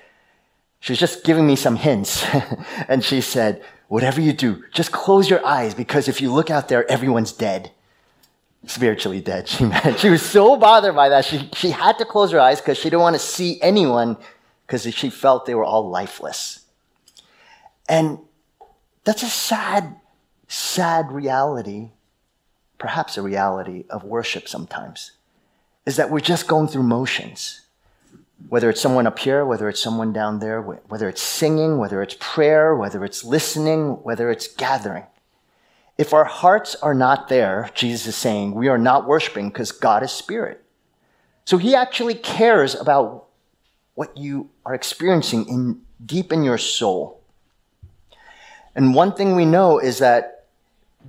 she 0.80 0.92
was 0.92 1.00
just 1.00 1.24
giving 1.24 1.48
me 1.48 1.56
some 1.56 1.76
hints. 1.76 2.26
and 2.88 3.04
she 3.04 3.22
said, 3.22 3.64
whatever 3.88 4.22
you 4.22 4.34
do, 4.34 4.64
just 4.72 4.92
close 4.92 5.30
your 5.30 5.46
eyes 5.46 5.74
because 5.74 6.08
if 6.08 6.22
you 6.22 6.32
look 6.32 6.52
out 6.52 6.68
there, 6.68 6.90
everyone's 6.92 7.32
dead 7.32 7.72
spiritually 8.66 9.22
dead. 9.22 9.48
She, 9.48 9.70
she 9.98 10.10
was 10.10 10.22
so 10.22 10.58
bothered 10.58 10.96
by 10.96 11.10
that. 11.10 11.26
She, 11.26 11.50
she 11.54 11.72
had 11.72 11.98
to 12.00 12.06
close 12.06 12.32
her 12.32 12.40
eyes 12.40 12.60
because 12.60 12.78
she 12.78 12.86
didn't 12.86 13.02
want 13.02 13.16
to 13.16 13.20
see 13.20 13.62
anyone 13.62 14.18
because 14.66 14.84
she 14.94 15.10
felt 15.10 15.46
they 15.46 15.56
were 15.56 15.64
all 15.64 15.90
lifeless. 15.90 16.66
And 17.88 18.20
that's 19.08 19.24
a 19.24 19.28
sad, 19.28 19.96
sad 20.50 21.14
reality, 21.14 21.92
perhaps 22.78 23.18
a 23.18 23.22
reality 23.22 23.86
of 23.90 24.04
worship 24.04 24.50
sometimes, 24.50 25.12
is 25.86 25.96
that 25.96 26.10
we're 26.10 26.20
just 26.20 26.46
going 26.46 26.68
through 26.68 26.84
motions. 26.84 27.62
Whether 28.50 28.70
it's 28.70 28.82
someone 28.82 29.08
up 29.08 29.18
here, 29.18 29.46
whether 29.46 29.70
it's 29.70 29.80
someone 29.80 30.12
down 30.12 30.40
there, 30.40 30.62
whether 30.62 31.08
it's 31.08 31.22
singing, 31.22 31.78
whether 31.78 32.02
it's 32.02 32.18
prayer, 32.20 32.76
whether 32.76 33.06
it's 33.06 33.24
listening, 33.24 33.92
whether 34.04 34.30
it's 34.30 34.50
gathering. 34.50 35.06
If 35.98 36.14
our 36.14 36.26
hearts 36.26 36.76
are 36.76 36.94
not 36.94 37.30
there, 37.30 37.72
Jesus 37.74 38.08
is 38.08 38.16
saying, 38.18 38.56
we 38.56 38.68
are 38.68 38.78
not 38.78 39.08
worshiping 39.08 39.48
because 39.48 39.72
God 39.72 40.04
is 40.04 40.12
spirit. 40.12 40.66
So 41.46 41.58
he 41.58 41.76
actually 41.76 42.16
cares 42.16 42.76
about 42.76 43.28
what 43.96 44.18
you 44.18 44.50
are 44.66 44.76
experiencing 44.76 45.48
in 45.48 45.84
deep 46.06 46.34
in 46.34 46.44
your 46.44 46.58
soul. 46.58 47.24
And 48.78 48.94
one 48.94 49.12
thing 49.12 49.36
we 49.36 49.46
know 49.46 49.80
is 49.80 49.98
that 49.98 50.46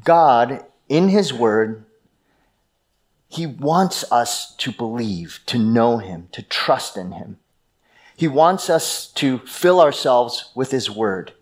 God, 0.03 0.65
in 0.89 1.09
his 1.09 1.35
word, 1.35 1.85
he 3.29 3.47
wants 3.47 4.11
us 4.11 4.55
to 4.57 4.73
believe, 4.73 5.41
to 5.47 5.59
know 5.59 5.99
him, 5.99 6.29
to 6.33 6.43
trust 6.43 6.97
in 6.97 7.13
him. 7.13 7.37
He 8.17 8.27
wants 8.27 8.71
us 8.71 9.09
to 9.13 9.41
fill 9.41 9.83
ourselves 9.83 10.51
with 10.55 10.71
his 10.71 10.91
word. 10.91 11.35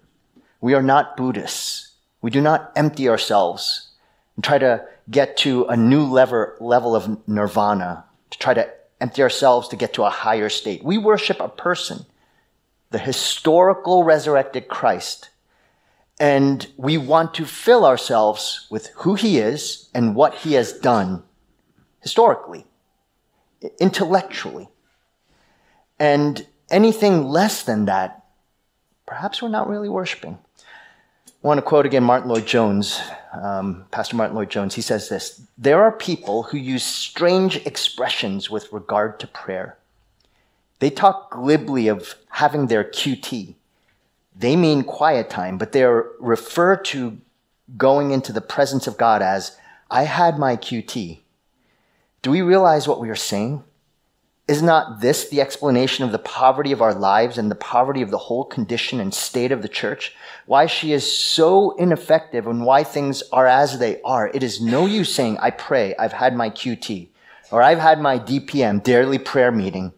We 0.61 0.75
are 0.75 0.83
not 0.83 1.17
Buddhists. 1.17 1.93
We 2.21 2.33
do 2.33 2.41
not 2.41 2.73
empty 2.75 3.09
ourselves 3.09 3.91
and 4.35 4.45
try 4.45 4.59
to 4.59 4.85
get 5.09 5.37
to 5.39 5.67
a 5.67 5.77
new 5.77 6.03
level, 6.03 6.97
of 6.97 7.29
nirvana, 7.29 8.05
to 8.31 8.39
try 8.39 8.53
to 8.53 8.69
empty 9.01 9.23
ourselves 9.23 9.69
to 9.69 9.77
get 9.77 9.95
to 9.95 10.03
a 10.03 10.11
higher 10.11 10.49
state. 10.49 10.83
We 10.83 10.99
worship 10.99 11.39
a 11.39 11.49
person, 11.49 12.05
the 12.91 12.99
historical 12.99 14.03
resurrected 14.03 14.67
Christ. 14.67 15.31
And 16.19 16.67
we 16.77 16.97
want 16.97 17.35
to 17.35 17.45
fill 17.45 17.85
ourselves 17.85 18.67
with 18.71 18.89
who 18.97 19.15
he 19.15 19.39
is 19.39 19.91
and 19.95 20.15
what 20.15 20.35
he 20.35 20.55
has 20.55 20.73
done 20.73 21.23
historically, 22.01 22.65
intellectually. 23.81 24.69
And 25.99 26.47
anything 26.71 27.25
less 27.25 27.63
than 27.65 27.87
that, 27.87 28.25
perhaps 29.07 29.43
we're 29.43 29.49
not 29.49 29.69
really 29.69 29.89
worshiping. 29.89 30.39
I 31.29 31.47
want 31.47 31.59
to 31.59 31.63
quote 31.63 31.87
again 31.87 32.03
Martyn 32.03 32.29
Lloyd-Jones, 32.29 33.01
um, 33.33 33.85
Pastor 33.91 34.17
Martyn 34.17 34.35
Lloyd-Jones. 34.35 34.75
He 34.75 34.83
says 34.83 35.09
this 35.09 35.43
There 35.59 35.83
are 35.83 35.93
people 35.93 36.45
who 36.45 36.59
use 36.59 36.83
strange 36.83 37.57
expressions 37.67 38.51
with 38.51 38.73
regard 38.73 39.21
to 39.21 39.27
prayer. 39.27 39.77
They 40.79 40.91
talk 40.91 41.31
glibly 41.31 41.89
of 41.89 42.17
having 42.31 42.67
their 42.67 42.85
QT. 42.85 43.55
They 44.39 44.55
mean 44.55 44.83
quiet 44.83 45.31
time, 45.31 45.57
but 45.57 45.73
they 45.73 45.85
refer 45.85 46.77
to 46.77 47.19
going 47.77 48.11
into 48.11 48.33
the 48.33 48.41
presence 48.41 48.87
of 48.87 48.99
God 48.99 49.23
as, 49.23 49.57
I 49.91 50.03
had 50.03 50.39
my 50.39 50.57
QT. 50.57 51.21
Do 52.23 52.31
we 52.31 52.43
realize 52.43 52.87
what 52.87 53.01
we 53.01 53.09
are 53.09 53.17
saying? 53.17 53.65
Is 54.47 54.63
not 54.63 55.01
this 55.01 55.29
the 55.29 55.41
explanation 55.41 56.05
of 56.05 56.13
the 56.13 56.19
poverty 56.19 56.71
of 56.71 56.83
our 56.83 56.95
lives 56.95 57.39
and 57.39 57.51
the 57.51 57.57
poverty 57.57 58.03
of 58.03 58.11
the 58.11 58.19
whole 58.19 58.45
condition 58.45 59.01
and 59.01 59.13
state 59.13 59.51
of 59.51 59.63
the 59.63 59.69
church? 59.69 60.15
Why 60.45 60.67
she 60.67 60.93
is 60.93 61.11
so 61.11 61.73
ineffective 61.77 62.47
and 62.47 62.65
why 62.65 62.85
things 62.85 63.23
are 63.33 63.47
as 63.47 63.79
they 63.79 64.01
are. 64.03 64.29
It 64.29 64.43
is 64.43 64.61
no 64.61 64.87
use 64.87 65.13
saying, 65.13 65.39
I 65.39 65.51
pray, 65.51 65.97
I've 65.97 66.13
had 66.13 66.37
my 66.37 66.51
QT, 66.51 67.09
or 67.51 67.63
I've 67.63 67.81
had 67.81 68.01
my 68.01 68.19
DPM, 68.19 68.83
daily 68.83 69.19
prayer 69.19 69.51
meeting. 69.51 69.93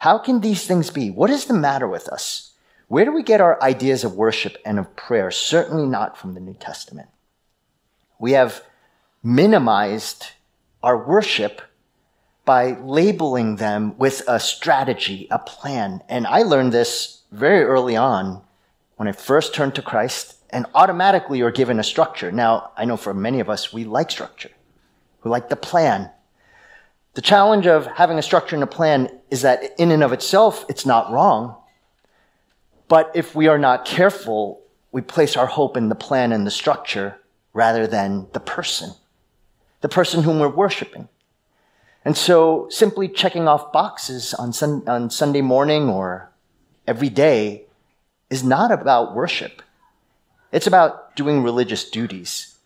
How 0.00 0.18
can 0.18 0.40
these 0.40 0.66
things 0.66 0.90
be? 0.90 1.10
What 1.10 1.30
is 1.30 1.46
the 1.46 1.54
matter 1.54 1.88
with 1.88 2.08
us? 2.08 2.49
Where 2.90 3.04
do 3.04 3.12
we 3.12 3.22
get 3.22 3.40
our 3.40 3.62
ideas 3.62 4.02
of 4.02 4.16
worship 4.16 4.56
and 4.64 4.76
of 4.76 4.96
prayer? 4.96 5.30
Certainly 5.30 5.86
not 5.86 6.18
from 6.18 6.34
the 6.34 6.40
New 6.40 6.54
Testament. 6.54 7.08
We 8.18 8.32
have 8.32 8.64
minimized 9.22 10.26
our 10.82 10.98
worship 11.06 11.62
by 12.44 12.72
labeling 12.80 13.56
them 13.56 13.96
with 13.96 14.24
a 14.26 14.40
strategy, 14.40 15.28
a 15.30 15.38
plan. 15.38 16.02
And 16.08 16.26
I 16.26 16.42
learned 16.42 16.72
this 16.72 17.20
very 17.30 17.62
early 17.62 17.94
on 17.94 18.42
when 18.96 19.06
I 19.06 19.12
first 19.12 19.54
turned 19.54 19.76
to 19.76 19.82
Christ, 19.82 20.34
and 20.50 20.66
automatically 20.74 21.38
you're 21.38 21.52
given 21.52 21.78
a 21.78 21.84
structure. 21.84 22.32
Now, 22.32 22.72
I 22.76 22.86
know 22.86 22.96
for 22.96 23.14
many 23.14 23.38
of 23.38 23.48
us, 23.48 23.72
we 23.72 23.84
like 23.84 24.10
structure. 24.10 24.50
We 25.22 25.30
like 25.30 25.48
the 25.48 25.54
plan. 25.54 26.10
The 27.14 27.22
challenge 27.22 27.68
of 27.68 27.86
having 27.86 28.18
a 28.18 28.22
structure 28.22 28.56
and 28.56 28.64
a 28.64 28.66
plan 28.66 29.20
is 29.30 29.42
that 29.42 29.78
in 29.78 29.92
and 29.92 30.02
of 30.02 30.12
itself, 30.12 30.64
it's 30.68 30.84
not 30.84 31.12
wrong. 31.12 31.54
But 32.90 33.12
if 33.14 33.36
we 33.36 33.46
are 33.46 33.56
not 33.56 33.84
careful, 33.84 34.64
we 34.90 35.00
place 35.00 35.36
our 35.36 35.46
hope 35.46 35.76
in 35.76 35.90
the 35.90 35.94
plan 35.94 36.32
and 36.32 36.44
the 36.44 36.50
structure 36.50 37.20
rather 37.52 37.86
than 37.86 38.26
the 38.32 38.40
person, 38.40 38.94
the 39.80 39.88
person 39.88 40.24
whom 40.24 40.40
we're 40.40 40.48
worshiping. 40.48 41.08
And 42.04 42.16
so 42.16 42.66
simply 42.68 43.06
checking 43.06 43.46
off 43.46 43.70
boxes 43.72 44.34
on, 44.34 44.52
sun, 44.52 44.82
on 44.88 45.08
Sunday 45.08 45.40
morning 45.40 45.88
or 45.88 46.32
every 46.84 47.10
day 47.10 47.66
is 48.28 48.42
not 48.42 48.72
about 48.72 49.14
worship. 49.14 49.62
It's 50.50 50.66
about 50.66 51.14
doing 51.14 51.44
religious 51.44 51.88
duties. 51.88 52.58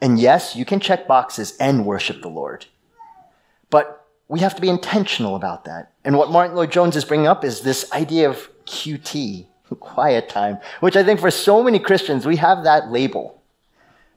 And 0.00 0.18
yes, 0.18 0.56
you 0.56 0.64
can 0.64 0.80
check 0.80 1.06
boxes 1.06 1.54
and 1.58 1.84
worship 1.84 2.22
the 2.22 2.28
Lord. 2.28 2.64
But 3.68 4.06
we 4.26 4.40
have 4.40 4.54
to 4.54 4.62
be 4.62 4.70
intentional 4.70 5.36
about 5.36 5.66
that. 5.66 5.92
And 6.02 6.16
what 6.16 6.30
Martyn 6.30 6.56
Lloyd-Jones 6.56 6.96
is 6.96 7.04
bringing 7.04 7.26
up 7.26 7.44
is 7.44 7.60
this 7.60 7.92
idea 7.92 8.30
of 8.30 8.48
QT, 8.70 9.46
quiet 9.80 10.28
time, 10.28 10.58
which 10.80 10.96
I 10.96 11.02
think 11.02 11.20
for 11.20 11.30
so 11.30 11.62
many 11.62 11.78
Christians, 11.78 12.24
we 12.24 12.36
have 12.36 12.64
that 12.64 12.90
label. 12.90 13.42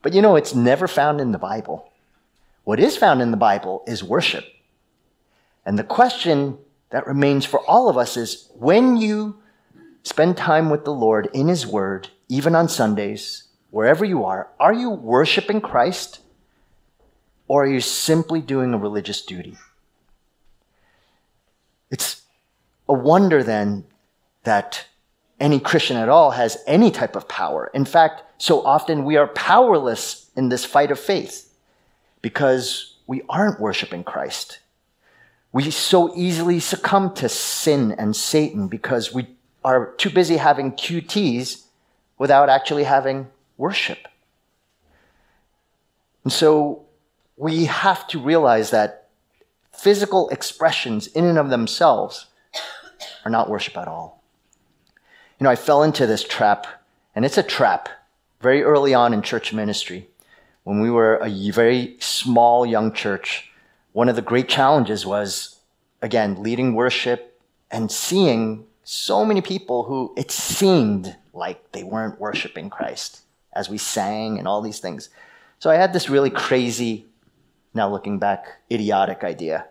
But 0.01 0.13
you 0.13 0.22
know, 0.22 0.36
it's 0.36 0.53
never 0.53 0.88
found 0.88 1.19
in 1.19 1.31
the 1.31 1.38
Bible. 1.38 1.91
What 2.63 2.79
is 2.79 2.95
found 2.95 3.22
in 3.22 3.31
the 3.31 3.38
Bible 3.38 3.83
is 3.88 4.03
worship. 4.03 4.45
And 5.65 5.77
the 5.77 5.83
question 5.83 6.57
that 6.91 7.07
remains 7.07 7.45
for 7.45 7.60
all 7.67 7.89
of 7.89 7.98
us 7.98 8.15
is 8.17 8.50
when 8.53 8.98
you 8.98 9.41
spend 10.03 10.38
time 10.38 10.69
with 10.69 10.86
the 10.86 10.93
Lord 10.93 11.29
in 11.33 11.48
His 11.48 11.65
Word, 11.65 12.10
even 12.29 12.55
on 12.55 12.69
Sundays, 12.69 13.43
wherever 13.72 14.05
you 14.05 14.24
are, 14.25 14.50
are 14.60 14.74
you 14.74 14.89
worshiping 14.89 15.62
Christ 15.62 16.19
or 17.48 17.63
are 17.63 17.67
you 17.67 17.81
simply 17.81 18.41
doing 18.41 18.74
a 18.74 18.77
religious 18.77 19.22
duty? 19.22 19.57
It's 21.89 22.22
a 22.88 22.93
wonder 22.93 23.43
then 23.43 23.86
that 24.43 24.85
any 25.39 25.59
Christian 25.59 25.97
at 25.97 26.09
all 26.09 26.31
has 26.31 26.57
any 26.67 26.91
type 26.91 27.15
of 27.15 27.27
power. 27.27 27.69
In 27.73 27.85
fact, 27.85 28.23
so 28.38 28.62
often 28.65 29.03
we 29.03 29.17
are 29.17 29.27
powerless 29.27 30.29
in 30.35 30.50
this 30.50 30.65
fight 30.65 30.91
of 30.91 31.00
faith 31.00 31.53
because 32.21 32.97
we 33.07 33.21
aren't 33.29 33.59
worshiping 33.59 34.03
Christ. 34.03 34.59
We 35.51 35.69
so 35.69 36.15
easily 36.15 36.59
succumb 36.59 37.13
to 37.15 37.29
sin 37.29 37.91
and 37.91 38.15
Satan 38.15 38.67
because 38.67 39.13
we 39.13 39.27
are 39.63 39.93
too 39.93 40.09
busy 40.09 40.38
having 40.38 40.71
QTs 40.71 41.63
without 42.17 42.50
actually 42.50 42.85
having 42.85 43.27
worship. 43.57 44.07
And 46.23 46.31
so 46.31 46.85
we 47.38 47.65
have 47.65 48.07
to 48.07 48.19
realize 48.19 48.71
that 48.71 49.09
physical 49.73 50.29
expressions 50.29 51.07
in 51.07 51.25
and 51.25 51.38
of 51.38 51.50
themselves 51.50 52.27
are 53.25 53.31
not 53.31 53.50
worship 53.50 53.77
at 53.77 53.88
all. 53.88 54.23
You 55.43 55.50
know, 55.50 55.51
I 55.51 55.57
fell 55.57 55.83
into 55.83 56.07
this 56.07 56.23
trap, 56.23 56.67
and 57.13 57.25
it's 57.25 57.38
a 57.38 57.43
trap 57.43 57.89
very 58.39 58.63
early 58.63 58.93
on 58.93 59.13
in 59.13 59.21
church 59.21 59.51
ministry. 59.51 60.07
When 60.63 60.79
we 60.79 60.89
were 60.89 61.17
a 61.17 61.51
very 61.51 61.97
small 62.00 62.65
young 62.65 62.93
church, 62.93 63.51
one 63.91 64.07
of 64.07 64.15
the 64.15 64.21
great 64.21 64.47
challenges 64.47 65.05
was, 65.05 65.59
again, 66.01 66.41
leading 66.41 66.75
worship 66.75 67.41
and 67.69 67.91
seeing 67.91 68.63
so 68.85 69.25
many 69.25 69.41
people 69.41 69.83
who 69.83 70.13
it 70.15 70.31
seemed 70.31 71.13
like 71.33 71.73
they 71.73 71.83
weren't 71.83 72.21
worshiping 72.21 72.69
Christ 72.69 73.19
as 73.51 73.69
we 73.69 73.77
sang 73.77 74.39
and 74.39 74.47
all 74.47 74.62
these 74.62 74.79
things. 74.79 75.09
So 75.59 75.69
I 75.69 75.75
had 75.75 75.91
this 75.91 76.09
really 76.09 76.29
crazy, 76.29 77.05
now 77.73 77.89
looking 77.89 78.17
back, 78.17 78.45
idiotic 78.71 79.25
idea. 79.25 79.65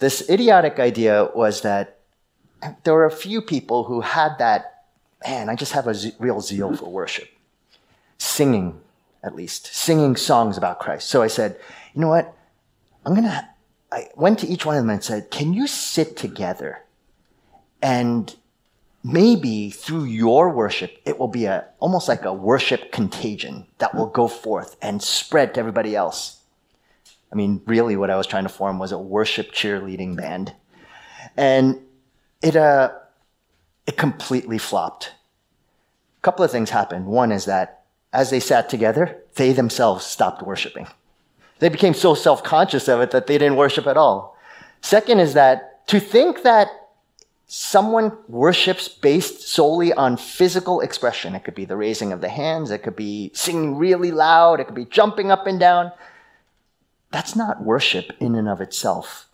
This 0.00 0.28
idiotic 0.28 0.80
idea 0.80 1.28
was 1.36 1.62
that 1.62 2.00
there 2.82 2.94
were 2.94 3.04
a 3.04 3.12
few 3.12 3.40
people 3.40 3.84
who 3.84 4.00
had 4.00 4.38
that, 4.38 4.70
man, 5.26 5.48
I 5.48 5.54
just 5.54 5.72
have 5.72 5.86
a 5.86 5.94
real 6.18 6.40
zeal 6.40 6.76
for 6.76 6.90
worship. 6.90 7.28
Singing, 8.18 8.80
at 9.22 9.34
least, 9.34 9.66
singing 9.66 10.16
songs 10.16 10.56
about 10.56 10.78
Christ. 10.78 11.08
So 11.08 11.22
I 11.22 11.26
said, 11.26 11.58
you 11.94 12.00
know 12.00 12.08
what? 12.08 12.34
I'm 13.04 13.14
going 13.14 13.24
to, 13.24 13.48
I 13.90 14.08
went 14.16 14.38
to 14.40 14.46
each 14.46 14.64
one 14.64 14.76
of 14.76 14.82
them 14.82 14.90
and 14.90 15.02
said, 15.02 15.30
can 15.30 15.52
you 15.52 15.66
sit 15.66 16.16
together 16.16 16.82
and 17.82 18.34
maybe 19.04 19.70
through 19.70 20.04
your 20.04 20.50
worship, 20.50 21.00
it 21.04 21.18
will 21.18 21.28
be 21.28 21.46
a, 21.46 21.66
almost 21.80 22.08
like 22.08 22.24
a 22.24 22.32
worship 22.32 22.92
contagion 22.92 23.66
that 23.78 23.94
will 23.94 24.06
go 24.06 24.28
forth 24.28 24.76
and 24.80 25.02
spread 25.02 25.54
to 25.54 25.60
everybody 25.60 25.96
else. 25.96 26.38
I 27.32 27.34
mean, 27.34 27.62
really 27.66 27.96
what 27.96 28.10
I 28.10 28.16
was 28.16 28.26
trying 28.26 28.44
to 28.44 28.48
form 28.48 28.78
was 28.78 28.92
a 28.92 28.98
worship 28.98 29.52
cheerleading 29.52 30.16
band. 30.16 30.54
And 31.36 31.80
it, 32.42 32.56
uh, 32.56 32.92
it 33.86 33.96
completely 33.96 34.58
flopped. 34.58 35.12
A 36.18 36.22
couple 36.22 36.44
of 36.44 36.50
things 36.50 36.70
happened. 36.70 37.06
One 37.06 37.32
is 37.32 37.46
that 37.46 37.84
as 38.12 38.30
they 38.30 38.40
sat 38.40 38.68
together, 38.68 39.22
they 39.34 39.52
themselves 39.52 40.04
stopped 40.04 40.42
worshiping. 40.42 40.86
They 41.58 41.68
became 41.68 41.94
so 41.94 42.14
self-conscious 42.14 42.88
of 42.88 43.00
it 43.00 43.10
that 43.12 43.26
they 43.26 43.38
didn't 43.38 43.56
worship 43.56 43.86
at 43.86 43.96
all. 43.96 44.36
Second 44.80 45.20
is 45.20 45.34
that 45.34 45.86
to 45.88 46.00
think 46.00 46.42
that 46.42 46.68
someone 47.46 48.16
worships 48.28 48.88
based 48.88 49.42
solely 49.42 49.92
on 49.92 50.16
physical 50.16 50.80
expression. 50.80 51.34
It 51.34 51.44
could 51.44 51.54
be 51.54 51.64
the 51.64 51.76
raising 51.76 52.12
of 52.12 52.20
the 52.20 52.28
hands, 52.28 52.70
it 52.70 52.82
could 52.82 52.96
be 52.96 53.30
singing 53.34 53.76
really 53.76 54.10
loud, 54.10 54.58
it 54.58 54.64
could 54.64 54.74
be 54.74 54.86
jumping 54.86 55.30
up 55.30 55.46
and 55.46 55.60
down. 55.60 55.92
That's 57.10 57.36
not 57.36 57.62
worship 57.62 58.12
in 58.18 58.34
and 58.34 58.48
of 58.48 58.60
itself. 58.60 59.28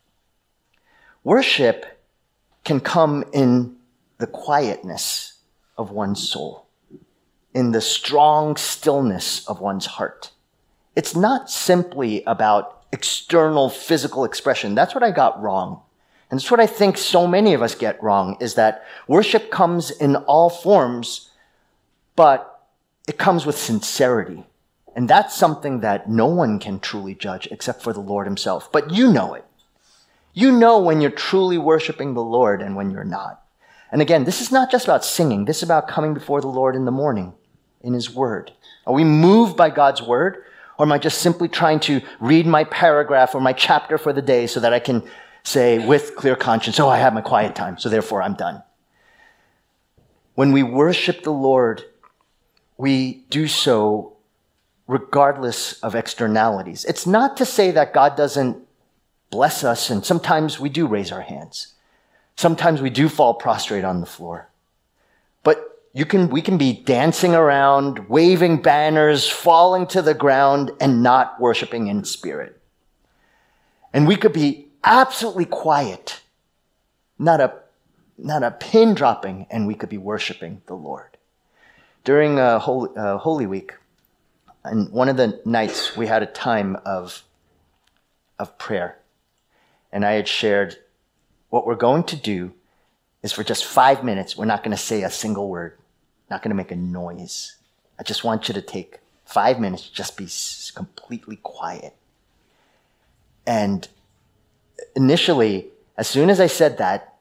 Worship 1.25 2.01
can 2.65 2.81
come 2.81 3.25
in 3.33 3.78
the 4.19 4.27
quietness 4.27 5.39
of 5.77 5.91
one's 5.91 6.29
soul, 6.29 6.67
in 7.55 7.73
the 7.73 7.81
strong 7.81 8.57
stillness 8.57 9.47
of 9.49 9.61
one's 9.61 9.87
heart. 9.87 10.33
It's 10.97 11.15
not 11.15 11.51
simply 11.51 12.25
about 12.25 12.85
external 12.93 13.71
physical 13.71 14.25
expression. 14.25 14.75
That's 14.75 14.95
what 14.95 15.05
I 15.05 15.11
got 15.11 15.41
wrong. 15.41 15.83
And 16.31 16.39
that's 16.39 16.51
what 16.51 16.61
I 16.61 16.67
think 16.67 16.99
so 16.99 17.27
many 17.27 17.55
of 17.55 17.63
us 17.63 17.75
get 17.75 18.03
wrong 18.03 18.37
is 18.41 18.55
that 18.55 18.85
worship 19.07 19.51
comes 19.51 19.91
in 19.91 20.17
all 20.17 20.51
forms, 20.51 21.31
but 22.17 22.67
it 23.07 23.19
comes 23.19 23.47
with 23.47 23.57
sincerity. 23.57 24.45
And 24.95 25.09
that's 25.09 25.37
something 25.37 25.81
that 25.81 26.11
no 26.11 26.27
one 26.27 26.59
can 26.59 26.81
truly 26.81 27.15
judge 27.15 27.47
except 27.51 27.83
for 27.83 27.93
the 27.93 28.01
Lord 28.01 28.27
himself. 28.27 28.71
But 28.73 28.91
you 28.91 29.13
know 29.13 29.35
it. 29.35 29.45
You 30.35 30.53
know 30.53 30.81
when 30.81 31.01
you're 31.01 31.11
truly 31.11 31.57
worshiping 31.57 32.15
the 32.15 32.23
Lord 32.23 32.61
and 32.61 32.77
when 32.77 32.91
you're 32.91 33.05
not. 33.05 33.43
And 33.91 34.03
again, 34.03 34.25
this 34.25 34.41
is 34.41 34.53
not 34.53 34.71
just 34.71 34.85
about 34.85 35.05
singing. 35.05 35.45
This 35.45 35.59
is 35.59 35.63
about 35.63 35.89
coming 35.89 36.15
before 36.15 36.41
the 36.41 36.49
Lord 36.49 36.77
in 36.77 36.85
the 36.85 36.91
morning 36.91 37.35
in 37.81 37.95
his 37.95 38.13
word. 38.13 38.53
Are 38.87 38.95
we 38.95 39.05
moved 39.05 39.57
by 39.57 39.71
God's 39.71 40.03
word? 40.03 40.45
Or 40.79 40.87
am 40.87 40.93
I 40.93 40.99
just 40.99 41.21
simply 41.21 41.49
trying 41.49 41.81
to 41.81 42.01
read 42.21 42.47
my 42.47 42.65
paragraph 42.65 43.35
or 43.35 43.41
my 43.41 43.53
chapter 43.53 43.99
for 43.99 44.13
the 44.13 44.23
day 44.23 44.47
so 44.47 44.61
that 44.61 44.73
I 44.73 44.79
can 44.79 45.03
say 45.43 45.85
with 45.85 46.15
clear 46.15 46.37
conscience, 46.37 46.79
oh, 46.79 46.89
I 46.89 46.99
have 46.99 47.15
my 47.15 47.21
quiet 47.21 47.55
time, 47.55 47.79
so 47.79 47.89
therefore 47.89 48.23
I'm 48.23 48.35
done. 48.35 48.63
When 50.35 50.53
we 50.53 50.63
worship 50.63 51.23
the 51.23 51.33
Lord, 51.33 51.83
we 52.77 53.25
do 53.31 53.49
so 53.49 54.17
regardless 54.87 55.75
of 55.81 55.95
externalities. 55.95 56.85
It's 56.85 57.07
not 57.07 57.37
to 57.39 57.45
say 57.45 57.73
that 57.73 57.93
God 57.93 58.17
doesn't 58.17 58.57
bless 59.31 59.65
us, 59.65 59.91
and 59.91 60.05
sometimes 60.05 60.61
we 60.61 60.69
do 60.69 60.87
raise 60.87 61.11
our 61.13 61.21
hands. 61.23 61.75
Sometimes 62.39 62.81
we 62.81 62.89
do 62.89 63.09
fall 63.09 63.35
prostrate 63.35 63.83
on 63.83 63.99
the 63.99 64.07
floor. 64.07 64.49
But 65.43 65.83
you 65.93 66.07
can, 66.07 66.29
we 66.29 66.41
can 66.41 66.57
be 66.57 66.73
dancing 66.73 67.35
around, 67.35 68.09
waving 68.09 68.63
banners, 68.63 69.29
falling 69.29 69.89
to 69.89 70.03
the 70.03 70.15
ground, 70.15 70.71
and 70.81 71.03
not 71.03 71.41
worshiping 71.41 71.89
in 71.89 72.05
spirit. 72.05 72.63
And 73.93 74.07
we 74.07 74.15
could 74.15 74.33
be 74.33 74.69
absolutely 74.85 75.47
quiet, 75.47 76.21
not 77.19 77.41
a, 77.41 77.55
not 78.17 78.45
a 78.45 78.53
pin 78.53 78.95
dropping, 78.95 79.49
and 79.51 79.67
we 79.67 79.75
could 79.75 79.89
be 79.89 79.99
worshiping 79.99 80.63
the 80.67 80.77
Lord. 80.77 81.17
During 82.05 82.39
uh, 82.39 82.61
Holy, 82.61 82.97
uh, 82.97 83.19
Holy 83.19 83.47
Week, 83.47 83.75
and 84.63 84.93
one 84.93 85.09
of 85.09 85.17
the 85.17 85.41
nights 85.45 85.97
we 85.97 86.07
had 86.07 86.23
a 86.23 86.27
time 86.27 86.77
of, 86.87 87.25
of 88.39 88.57
prayer, 88.59 88.97
and 89.91 90.05
I 90.05 90.13
had 90.13 90.29
shared 90.29 90.77
what 91.51 91.67
we're 91.67 91.75
going 91.75 92.05
to 92.05 92.17
do 92.17 92.53
is 93.23 93.33
for 93.33 93.43
just 93.43 93.65
five 93.65 94.05
minutes, 94.05 94.37
we're 94.37 94.45
not 94.45 94.63
going 94.63 94.77
to 94.77 94.83
say 94.83 95.03
a 95.03 95.11
single 95.11 95.49
word, 95.49 95.79
not 96.31 96.43
going 96.43 96.51
to 96.51 96.57
make 96.57 96.71
a 96.71 96.77
noise. 96.77 97.57
I 97.99 98.03
just 98.03 98.25
want 98.25 98.49
you 98.49 98.55
to 98.55 98.63
take 98.63 99.01
five 99.25 99.59
minutes, 99.59 99.89
just 99.89 100.17
be 100.17 100.29
completely 100.75 101.37
quiet. 101.37 101.95
And 103.47 103.89
initially, 104.95 105.69
as 105.97 106.07
soon 106.07 106.31
as 106.31 106.41
I 106.41 106.47
said 106.47 106.79
that, 106.79 107.15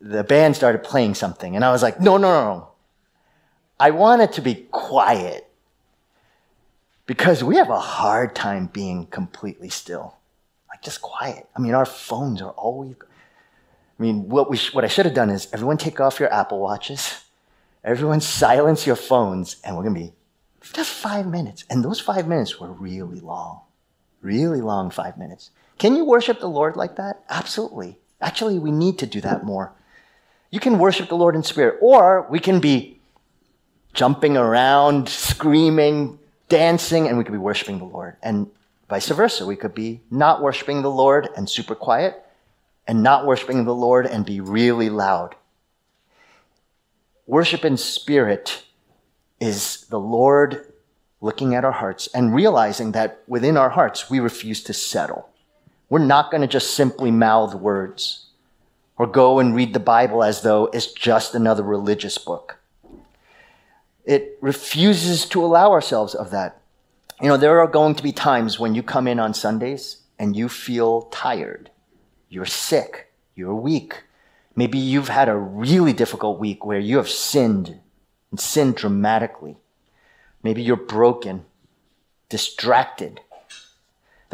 the 0.00 0.24
band 0.24 0.56
started 0.56 0.82
playing 0.82 1.14
something, 1.14 1.56
and 1.56 1.64
I 1.64 1.70
was 1.70 1.82
like, 1.82 2.00
no, 2.00 2.16
no, 2.18 2.28
no. 2.28 2.68
I 3.80 3.90
want 3.90 4.22
it 4.22 4.32
to 4.34 4.42
be 4.42 4.66
quiet 4.70 5.48
because 7.06 7.42
we 7.42 7.56
have 7.56 7.70
a 7.70 7.78
hard 7.78 8.34
time 8.34 8.66
being 8.66 9.06
completely 9.06 9.70
still, 9.70 10.16
like 10.68 10.82
just 10.82 11.00
quiet. 11.00 11.48
I 11.56 11.60
mean, 11.60 11.74
our 11.74 11.86
phones 11.86 12.42
are 12.42 12.50
always. 12.50 12.96
I 13.98 14.02
mean, 14.02 14.28
what 14.28 14.50
we 14.50 14.58
what 14.72 14.84
I 14.84 14.88
should 14.88 15.06
have 15.06 15.14
done 15.14 15.30
is 15.30 15.48
everyone 15.52 15.76
take 15.76 16.00
off 16.00 16.18
your 16.18 16.32
Apple 16.32 16.58
watches, 16.58 17.24
everyone 17.84 18.20
silence 18.20 18.86
your 18.86 18.96
phones, 18.96 19.56
and 19.64 19.76
we're 19.76 19.84
gonna 19.84 19.94
be 19.94 20.12
just 20.72 20.90
five 20.90 21.26
minutes. 21.26 21.64
And 21.70 21.84
those 21.84 22.00
five 22.00 22.26
minutes 22.26 22.58
were 22.58 22.72
really 22.72 23.20
long, 23.20 23.60
really 24.22 24.60
long 24.60 24.90
five 24.90 25.16
minutes. 25.18 25.50
Can 25.78 25.94
you 25.94 26.04
worship 26.04 26.40
the 26.40 26.48
Lord 26.48 26.76
like 26.76 26.96
that? 26.96 27.22
Absolutely. 27.28 27.98
Actually, 28.20 28.58
we 28.58 28.70
need 28.70 28.98
to 28.98 29.06
do 29.06 29.20
that 29.20 29.44
more. 29.44 29.72
You 30.50 30.60
can 30.60 30.78
worship 30.78 31.08
the 31.08 31.16
Lord 31.16 31.34
in 31.34 31.42
spirit, 31.42 31.78
or 31.82 32.26
we 32.30 32.38
can 32.38 32.60
be 32.60 33.00
jumping 33.92 34.36
around, 34.36 35.08
screaming, 35.08 36.18
dancing, 36.48 37.08
and 37.08 37.18
we 37.18 37.24
could 37.24 37.32
be 37.32 37.38
worshiping 37.38 37.78
the 37.78 37.84
Lord. 37.84 38.16
And 38.22 38.50
vice 38.88 39.08
versa. 39.08 39.46
We 39.46 39.56
could 39.56 39.74
be 39.74 40.00
not 40.10 40.42
worshiping 40.42 40.82
the 40.82 40.90
Lord 40.90 41.28
and 41.36 41.48
super 41.48 41.74
quiet, 41.74 42.23
and 42.86 43.02
not 43.02 43.26
worshiping 43.26 43.64
the 43.64 43.74
Lord 43.74 44.06
and 44.06 44.24
be 44.24 44.40
really 44.40 44.90
loud. 44.90 45.34
Worship 47.26 47.64
in 47.64 47.76
spirit 47.76 48.64
is 49.40 49.86
the 49.86 50.00
Lord 50.00 50.72
looking 51.20 51.54
at 51.54 51.64
our 51.64 51.72
hearts 51.72 52.06
and 52.14 52.34
realizing 52.34 52.92
that 52.92 53.22
within 53.26 53.56
our 53.56 53.70
hearts 53.70 54.10
we 54.10 54.20
refuse 54.20 54.62
to 54.64 54.74
settle. 54.74 55.28
We're 55.88 56.04
not 56.04 56.30
going 56.30 56.42
to 56.42 56.46
just 56.46 56.74
simply 56.74 57.10
mouth 57.10 57.54
words 57.54 58.26
or 58.98 59.06
go 59.06 59.38
and 59.38 59.54
read 59.54 59.72
the 59.72 59.80
Bible 59.80 60.22
as 60.22 60.42
though 60.42 60.66
it's 60.66 60.92
just 60.92 61.34
another 61.34 61.62
religious 61.62 62.18
book. 62.18 62.58
It 64.04 64.38
refuses 64.40 65.24
to 65.26 65.44
allow 65.44 65.72
ourselves 65.72 66.14
of 66.14 66.30
that. 66.30 66.60
You 67.22 67.28
know, 67.28 67.36
there 67.36 67.58
are 67.60 67.66
going 67.66 67.94
to 67.94 68.02
be 68.02 68.12
times 68.12 68.58
when 68.60 68.74
you 68.74 68.82
come 68.82 69.08
in 69.08 69.18
on 69.18 69.32
Sundays 69.32 70.02
and 70.18 70.36
you 70.36 70.48
feel 70.48 71.02
tired. 71.02 71.70
You're 72.34 72.46
sick. 72.46 73.12
You're 73.34 73.54
weak. 73.54 74.02
Maybe 74.56 74.78
you've 74.78 75.08
had 75.08 75.28
a 75.28 75.36
really 75.36 75.92
difficult 75.92 76.38
week 76.38 76.64
where 76.64 76.78
you 76.78 76.96
have 76.98 77.08
sinned 77.08 77.80
and 78.30 78.40
sinned 78.40 78.76
dramatically. 78.76 79.56
Maybe 80.42 80.62
you're 80.62 80.76
broken, 80.76 81.44
distracted, 82.28 83.20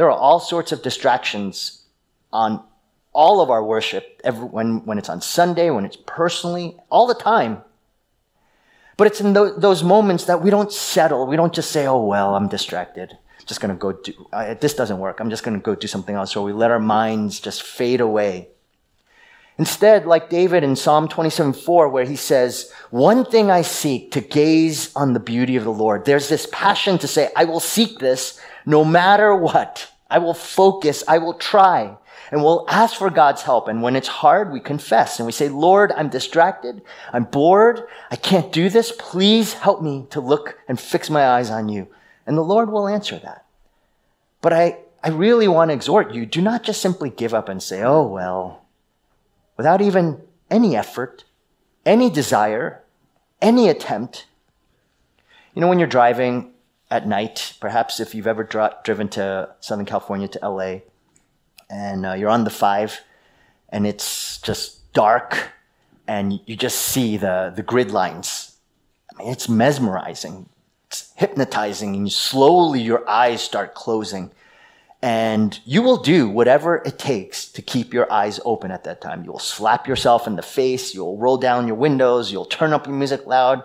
there 0.00 0.10
are 0.10 0.18
all 0.18 0.40
sorts 0.40 0.72
of 0.72 0.80
distractions 0.80 1.82
on 2.32 2.64
all 3.12 3.42
of 3.42 3.50
our 3.50 3.62
worship, 3.62 4.18
every, 4.24 4.46
when, 4.46 4.82
when 4.86 4.96
it's 4.96 5.10
on 5.10 5.20
Sunday, 5.20 5.68
when 5.68 5.84
it's 5.84 5.98
personally, 6.06 6.78
all 6.90 7.06
the 7.06 7.14
time. 7.14 7.62
But 8.96 9.08
it's 9.08 9.20
in 9.20 9.34
those, 9.34 9.60
those 9.60 9.84
moments 9.84 10.24
that 10.24 10.42
we 10.42 10.48
don't 10.48 10.72
settle. 10.72 11.26
We 11.26 11.36
don't 11.36 11.52
just 11.52 11.70
say, 11.70 11.86
oh, 11.86 12.02
well, 12.02 12.34
I'm 12.34 12.48
distracted. 12.48 13.18
Just 13.50 13.60
going 13.60 13.74
to 13.74 13.78
go 13.78 13.92
do, 13.92 14.12
uh, 14.32 14.54
this 14.54 14.74
doesn't 14.74 14.98
work. 14.98 15.20
I'm 15.20 15.28
just 15.28 15.42
going 15.42 15.58
to 15.58 15.62
go 15.62 15.74
do 15.74 15.86
something 15.86 16.14
else. 16.14 16.36
Or 16.36 16.44
we 16.44 16.52
let 16.52 16.70
our 16.70 16.78
minds 16.78 17.40
just 17.40 17.62
fade 17.62 18.00
away. 18.00 18.48
Instead, 19.58 20.06
like 20.06 20.30
David 20.30 20.64
in 20.64 20.76
Psalm 20.76 21.08
27 21.08 21.52
4, 21.52 21.88
where 21.88 22.06
he 22.06 22.16
says, 22.16 22.72
One 22.90 23.26
thing 23.26 23.50
I 23.50 23.60
seek 23.60 24.12
to 24.12 24.20
gaze 24.20 24.94
on 24.96 25.12
the 25.12 25.20
beauty 25.20 25.56
of 25.56 25.64
the 25.64 25.72
Lord. 25.72 26.06
There's 26.06 26.28
this 26.28 26.48
passion 26.50 26.96
to 26.98 27.08
say, 27.08 27.28
I 27.36 27.44
will 27.44 27.60
seek 27.60 27.98
this 27.98 28.40
no 28.64 28.84
matter 28.84 29.34
what. 29.34 29.92
I 30.08 30.18
will 30.18 30.32
focus. 30.32 31.04
I 31.06 31.18
will 31.18 31.34
try. 31.34 31.96
And 32.30 32.44
we'll 32.44 32.64
ask 32.68 32.96
for 32.96 33.10
God's 33.10 33.42
help. 33.42 33.66
And 33.66 33.82
when 33.82 33.96
it's 33.96 34.08
hard, 34.08 34.52
we 34.52 34.60
confess 34.60 35.18
and 35.18 35.26
we 35.26 35.32
say, 35.32 35.48
Lord, 35.48 35.92
I'm 35.92 36.08
distracted. 36.08 36.80
I'm 37.12 37.24
bored. 37.24 37.82
I 38.10 38.16
can't 38.16 38.52
do 38.52 38.68
this. 38.68 38.92
Please 38.96 39.52
help 39.52 39.82
me 39.82 40.06
to 40.10 40.20
look 40.20 40.56
and 40.68 40.78
fix 40.78 41.10
my 41.10 41.26
eyes 41.26 41.50
on 41.50 41.68
you. 41.68 41.88
And 42.30 42.38
the 42.38 42.42
Lord 42.42 42.70
will 42.70 42.86
answer 42.86 43.18
that. 43.18 43.44
But 44.40 44.52
I, 44.52 44.78
I 45.02 45.08
really 45.08 45.48
want 45.48 45.70
to 45.70 45.74
exhort 45.74 46.14
you 46.14 46.24
do 46.24 46.40
not 46.40 46.62
just 46.62 46.80
simply 46.80 47.10
give 47.10 47.34
up 47.34 47.48
and 47.48 47.60
say, 47.60 47.82
oh, 47.82 48.06
well, 48.06 48.66
without 49.56 49.80
even 49.80 50.22
any 50.48 50.76
effort, 50.76 51.24
any 51.84 52.08
desire, 52.08 52.84
any 53.42 53.68
attempt. 53.68 54.26
You 55.56 55.60
know, 55.60 55.66
when 55.66 55.80
you're 55.80 55.88
driving 55.88 56.52
at 56.88 57.04
night, 57.04 57.54
perhaps 57.60 57.98
if 57.98 58.14
you've 58.14 58.28
ever 58.28 58.44
dri- 58.44 58.78
driven 58.84 59.08
to 59.08 59.52
Southern 59.58 59.86
California 59.86 60.28
to 60.28 60.48
LA, 60.48 60.82
and 61.68 62.06
uh, 62.06 62.12
you're 62.12 62.30
on 62.30 62.44
the 62.44 62.50
five, 62.50 63.00
and 63.70 63.88
it's 63.88 64.38
just 64.38 64.92
dark, 64.92 65.50
and 66.06 66.38
you 66.46 66.54
just 66.54 66.78
see 66.78 67.16
the, 67.16 67.52
the 67.56 67.64
grid 67.64 67.90
lines. 67.90 68.56
I 69.12 69.20
mean, 69.20 69.32
it's 69.32 69.48
mesmerizing, 69.48 70.48
hypnotizing, 71.16 71.94
and 71.94 72.12
slowly 72.12 72.80
your 72.80 73.08
eyes 73.08 73.42
start 73.42 73.74
closing. 73.74 74.30
And 75.02 75.58
you 75.64 75.82
will 75.82 75.96
do 75.96 76.28
whatever 76.28 76.76
it 76.84 76.98
takes 76.98 77.46
to 77.52 77.62
keep 77.62 77.94
your 77.94 78.10
eyes 78.12 78.38
open 78.44 78.70
at 78.70 78.84
that 78.84 79.00
time. 79.00 79.24
You'll 79.24 79.38
slap 79.38 79.88
yourself 79.88 80.26
in 80.26 80.36
the 80.36 80.42
face, 80.42 80.94
you'll 80.94 81.16
roll 81.16 81.38
down 81.38 81.66
your 81.66 81.76
windows, 81.76 82.30
you'll 82.30 82.44
turn 82.44 82.72
up 82.72 82.86
your 82.86 82.96
music 82.96 83.26
loud. 83.26 83.62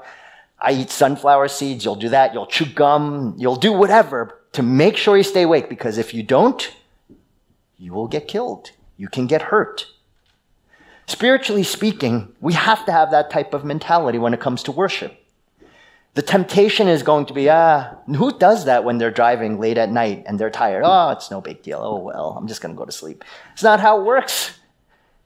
I 0.60 0.72
eat 0.72 0.90
sunflower 0.90 1.50
seeds, 1.50 1.84
you'll 1.84 1.96
do 1.96 2.10
that, 2.10 2.34
you'll 2.34 2.48
chew 2.48 2.66
gum, 2.66 3.36
you'll 3.38 3.58
do 3.58 3.74
whatever 3.74 4.40
to 4.54 4.64
make 4.64 4.96
sure 4.96 5.18
you 5.18 5.24
stay 5.24 5.42
awake 5.42 5.68
because 5.68 5.98
if 5.98 6.14
you 6.14 6.24
don't, 6.24 6.72
you 7.78 7.94
will 7.94 8.08
get 8.08 8.28
killed. 8.28 8.72
You 8.96 9.10
can 9.10 9.28
get 9.28 9.42
hurt. 9.42 9.88
Spiritually 11.08 11.64
speaking, 11.64 12.34
we 12.40 12.54
have 12.54 12.86
to 12.86 12.92
have 12.92 13.12
that 13.12 13.30
type 13.30 13.54
of 13.54 13.66
mentality 13.66 14.18
when 14.18 14.34
it 14.34 14.40
comes 14.40 14.64
to 14.64 14.72
worship. 14.72 15.25
The 16.16 16.22
temptation 16.22 16.88
is 16.88 17.04
going 17.04 17.26
to 17.26 17.34
be, 17.34 17.50
ah, 17.50 17.96
who 18.08 18.38
does 18.38 18.66
that 18.66 18.86
when 18.86 18.98
they're 18.98 19.12
driving 19.12 19.60
late 19.60 19.78
at 19.78 19.92
night 19.92 20.24
and 20.26 20.40
they're 20.40 20.50
tired? 20.50 20.84
Oh, 20.86 21.10
it's 21.10 21.30
no 21.30 21.42
big 21.42 21.62
deal. 21.62 21.80
Oh, 21.84 22.00
well, 22.00 22.36
I'm 22.38 22.48
just 22.48 22.62
going 22.62 22.74
to 22.74 22.78
go 22.78 22.86
to 22.86 22.92
sleep. 22.92 23.26
It's 23.52 23.64
not 23.64 23.82
how 23.82 24.00
it 24.00 24.06
works. 24.06 24.58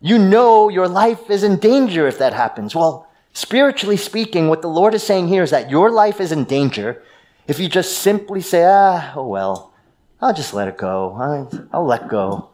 You 0.02 0.18
know 0.18 0.68
your 0.70 0.88
life 0.88 1.30
is 1.30 1.44
in 1.44 1.58
danger 1.58 2.08
if 2.08 2.18
that 2.18 2.34
happens. 2.34 2.74
Well, 2.74 3.08
spiritually 3.34 3.98
speaking, 3.98 4.50
what 4.50 4.64
the 4.64 4.68
Lord 4.68 4.96
is 4.96 5.04
saying 5.04 5.28
here 5.28 5.44
is 5.44 5.52
that 5.52 5.70
your 5.70 5.92
life 5.92 6.20
is 6.20 6.32
in 6.32 6.46
danger 6.46 7.04
if 7.48 7.60
you 7.60 7.70
just 7.70 8.00
simply 8.00 8.42
say, 8.42 8.64
ah, 8.66 9.14
oh, 9.16 9.28
well, 9.28 9.74
I'll 10.22 10.34
just 10.34 10.54
let 10.54 10.68
it 10.68 10.78
go. 10.78 11.14
I'll 11.72 11.86
let 11.86 12.08
go. 12.08 12.50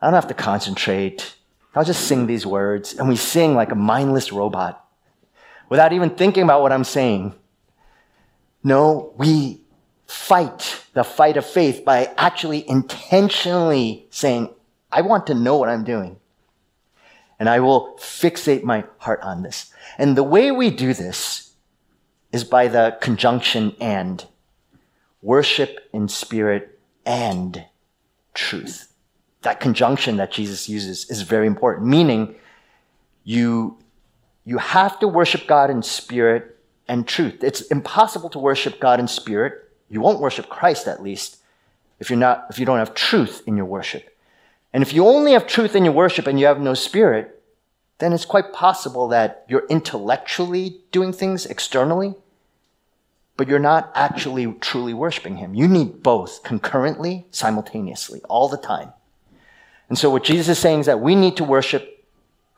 I 0.00 0.06
don't 0.06 0.14
have 0.14 0.28
to 0.28 0.34
concentrate. 0.34 1.36
I'll 1.74 1.84
just 1.84 2.06
sing 2.06 2.26
these 2.26 2.44
words. 2.44 2.94
And 2.94 3.08
we 3.08 3.16
sing 3.16 3.54
like 3.54 3.72
a 3.72 3.76
mindless 3.76 4.30
robot 4.30 4.86
without 5.70 5.94
even 5.94 6.10
thinking 6.10 6.42
about 6.42 6.60
what 6.60 6.72
I'm 6.72 6.84
saying. 6.84 7.34
No, 8.62 9.14
we 9.16 9.62
fight 10.06 10.84
the 10.92 11.04
fight 11.04 11.38
of 11.38 11.46
faith 11.46 11.84
by 11.84 12.12
actually 12.18 12.68
intentionally 12.68 14.06
saying, 14.10 14.50
I 14.92 15.00
want 15.00 15.28
to 15.28 15.34
know 15.34 15.56
what 15.56 15.70
I'm 15.70 15.84
doing. 15.84 16.18
And 17.38 17.48
I 17.48 17.60
will 17.60 17.96
fixate 17.98 18.64
my 18.64 18.84
heart 18.98 19.20
on 19.22 19.42
this. 19.42 19.72
And 19.96 20.14
the 20.16 20.22
way 20.22 20.50
we 20.50 20.70
do 20.70 20.92
this 20.92 21.54
is 22.32 22.44
by 22.44 22.68
the 22.68 22.98
conjunction 23.00 23.74
and 23.80 24.26
worship 25.22 25.88
in 25.92 26.08
spirit 26.08 26.78
and 27.06 27.64
truth. 28.34 28.92
That 29.42 29.58
conjunction 29.58 30.16
that 30.18 30.32
Jesus 30.32 30.68
uses 30.68 31.08
is 31.08 31.22
very 31.22 31.46
important, 31.46 31.86
meaning 31.86 32.34
you, 33.24 33.78
you 34.50 34.58
have 34.58 34.98
to 34.98 35.06
worship 35.06 35.46
God 35.46 35.70
in 35.70 35.80
spirit 35.80 36.58
and 36.88 37.06
truth. 37.06 37.44
It's 37.44 37.60
impossible 37.60 38.28
to 38.30 38.40
worship 38.40 38.80
God 38.80 38.98
in 38.98 39.06
spirit. 39.06 39.70
You 39.88 40.00
won't 40.00 40.18
worship 40.18 40.48
Christ 40.48 40.88
at 40.88 41.00
least 41.00 41.36
if 42.00 42.10
you're 42.10 42.18
not, 42.18 42.46
if 42.50 42.58
you 42.58 42.66
don't 42.66 42.80
have 42.80 42.92
truth 42.92 43.44
in 43.46 43.56
your 43.56 43.66
worship. 43.66 44.18
And 44.72 44.82
if 44.82 44.92
you 44.92 45.06
only 45.06 45.34
have 45.34 45.46
truth 45.46 45.76
in 45.76 45.84
your 45.84 45.94
worship 45.94 46.26
and 46.26 46.40
you 46.40 46.46
have 46.46 46.60
no 46.60 46.74
spirit, 46.74 47.40
then 47.98 48.12
it's 48.12 48.24
quite 48.24 48.52
possible 48.52 49.06
that 49.06 49.44
you're 49.48 49.68
intellectually 49.70 50.80
doing 50.90 51.12
things 51.12 51.46
externally, 51.46 52.16
but 53.36 53.46
you're 53.46 53.60
not 53.60 53.92
actually 53.94 54.52
truly 54.54 54.94
worshiping 54.94 55.36
Him. 55.36 55.54
You 55.54 55.68
need 55.68 56.02
both 56.02 56.42
concurrently, 56.42 57.24
simultaneously, 57.30 58.20
all 58.28 58.48
the 58.48 58.56
time. 58.56 58.94
And 59.88 59.96
so 59.96 60.10
what 60.10 60.24
Jesus 60.24 60.48
is 60.48 60.58
saying 60.58 60.80
is 60.80 60.86
that 60.86 60.98
we 60.98 61.14
need 61.14 61.36
to 61.36 61.44
worship 61.44 61.99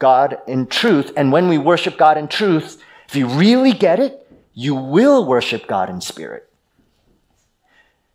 God 0.02 0.38
in 0.48 0.66
truth. 0.66 1.12
And 1.16 1.30
when 1.30 1.46
we 1.46 1.58
worship 1.58 1.96
God 1.96 2.18
in 2.18 2.26
truth, 2.26 2.82
if 3.08 3.14
you 3.14 3.28
really 3.28 3.72
get 3.72 4.00
it, 4.00 4.28
you 4.52 4.74
will 4.74 5.24
worship 5.24 5.68
God 5.68 5.88
in 5.88 6.00
spirit. 6.00 6.52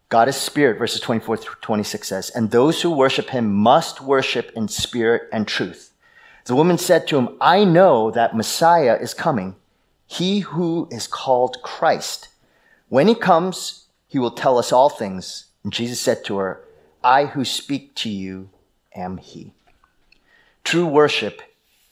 God 0.09 0.27
is 0.27 0.35
spirit, 0.35 0.77
verses 0.77 0.99
24 0.99 1.37
through 1.37 1.55
26 1.61 2.05
says, 2.05 2.29
and 2.29 2.51
those 2.51 2.81
who 2.81 2.91
worship 2.91 3.29
him 3.29 3.53
must 3.53 4.01
worship 4.01 4.51
in 4.53 4.67
spirit 4.67 5.29
and 5.31 5.47
truth. 5.47 5.93
The 6.43 6.55
woman 6.55 6.77
said 6.77 7.07
to 7.07 7.17
him, 7.17 7.37
I 7.39 7.63
know 7.63 8.11
that 8.11 8.35
Messiah 8.35 8.97
is 8.99 9.13
coming, 9.13 9.55
he 10.05 10.39
who 10.39 10.89
is 10.91 11.07
called 11.07 11.55
Christ. 11.63 12.27
When 12.89 13.07
he 13.07 13.15
comes, 13.15 13.85
he 14.09 14.19
will 14.19 14.31
tell 14.31 14.57
us 14.57 14.73
all 14.73 14.89
things. 14.89 15.45
And 15.63 15.71
Jesus 15.71 16.01
said 16.01 16.25
to 16.25 16.35
her, 16.37 16.61
I 17.01 17.27
who 17.27 17.45
speak 17.45 17.95
to 17.95 18.09
you 18.09 18.49
am 18.93 19.19
he. 19.19 19.53
True 20.65 20.85
worship 20.85 21.41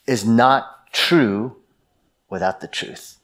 is 0.06 0.24
not 0.24 0.92
true 0.92 1.56
without 2.28 2.60
the 2.60 2.68
truth. 2.68 3.18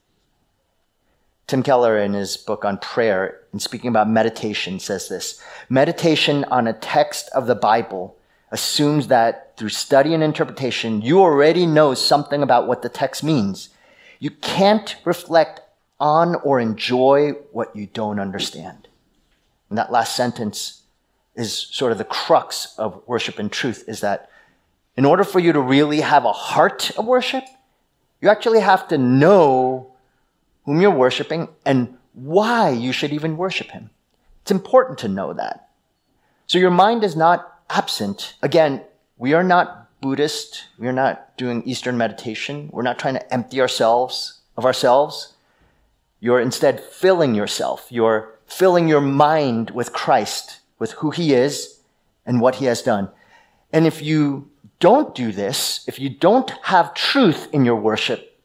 Tim 1.47 1.63
Keller, 1.63 1.99
in 1.99 2.15
his 2.15 2.37
book 2.37 2.65
on 2.65 2.79
prayer, 2.79 3.41
in 3.53 3.61
speaking 3.61 3.89
about 3.89 4.09
meditation, 4.09 4.79
says 4.79 5.09
this 5.09 5.43
Meditation 5.69 6.45
on 6.45 6.67
a 6.67 6.73
text 6.73 7.29
of 7.35 7.47
the 7.47 7.55
Bible 7.55 8.17
assumes 8.51 9.09
that 9.09 9.57
through 9.57 9.71
study 9.71 10.15
and 10.15 10.23
interpretation, 10.23 11.03
you 11.03 11.21
already 11.21 11.67
know 11.67 11.95
something 11.95 12.43
about 12.43 12.67
what 12.67 12.83
the 12.83 12.89
text 12.89 13.25
means. 13.25 13.71
You 14.19 14.31
can't 14.31 14.97
reflect 15.05 15.61
on 15.99 16.37
or 16.37 16.61
enjoy 16.61 17.33
what 17.53 17.75
you 17.75 17.87
don't 17.87 18.21
understand. 18.21 18.89
And 19.69 19.79
that 19.79 19.93
last 19.93 20.15
sentence 20.15 20.83
is 21.35 21.53
sort 21.53 21.93
of 21.93 21.99
the 21.99 22.05
crux 22.05 22.75
of 22.79 23.03
worship 23.07 23.39
and 23.39 23.51
truth 23.51 23.85
is 23.89 24.01
that 24.01 24.29
in 24.97 25.05
order 25.05 25.25
for 25.25 25.41
you 25.41 25.53
to 25.53 25.61
really 25.61 26.01
have 26.01 26.25
a 26.25 26.33
heart 26.33 26.91
of 26.99 27.07
worship, 27.07 27.45
you 28.21 28.29
actually 28.29 28.61
have 28.61 28.89
to 28.89 28.99
know 28.99 29.93
whom 30.65 30.81
you're 30.81 30.91
worshiping 30.91 31.49
and 31.65 31.97
why 32.13 32.71
you 32.71 32.93
should 32.93 33.13
even 33.13 33.37
worship 33.37 33.71
him. 33.71 33.91
It's 34.43 34.51
important 34.51 34.99
to 34.99 35.09
know 35.09 35.33
that. 35.33 35.71
So 36.47 36.59
your 36.59 36.71
mind 36.71 37.05
is 37.05 37.17
not 37.17 37.61
absent. 37.71 38.35
Again, 38.43 38.83
we 39.17 39.33
are 39.33 39.43
not 39.43 39.89
Buddhist. 40.01 40.65
We 40.79 40.89
are 40.89 40.93
not 40.93 41.37
doing 41.37 41.63
Eastern 41.63 41.97
meditation. 41.97 42.69
We're 42.73 42.83
not 42.83 42.99
trying 42.99 43.15
to 43.15 43.35
empty 43.35 43.61
ourselves 43.61 44.41
of 44.57 44.67
ourselves. 44.67 45.35
You're 46.21 46.41
instead 46.41 46.81
filling 46.81 47.35
yourself. 47.35 47.87
You're 47.89 48.35
filling 48.47 48.89
your 48.89 49.01
mind 49.01 49.71
with 49.71 49.93
Christ, 49.93 50.61
with 50.79 50.93
who 50.93 51.11
he 51.11 51.33
is 51.33 51.81
and 52.27 52.41
what 52.41 52.57
he 52.57 52.67
has 52.67 52.83
done. 52.83 53.11
And 53.73 53.87
if 53.87 54.03
you 54.03 54.51
don't 54.83 55.15
do 55.15 55.31
this, 55.31 55.85
if 55.87 56.01
you 56.01 56.11
don't 56.11 56.51
have 56.65 56.93
truth 56.93 57.49
in 57.53 57.65
your 57.65 57.77
worship, 57.77 58.37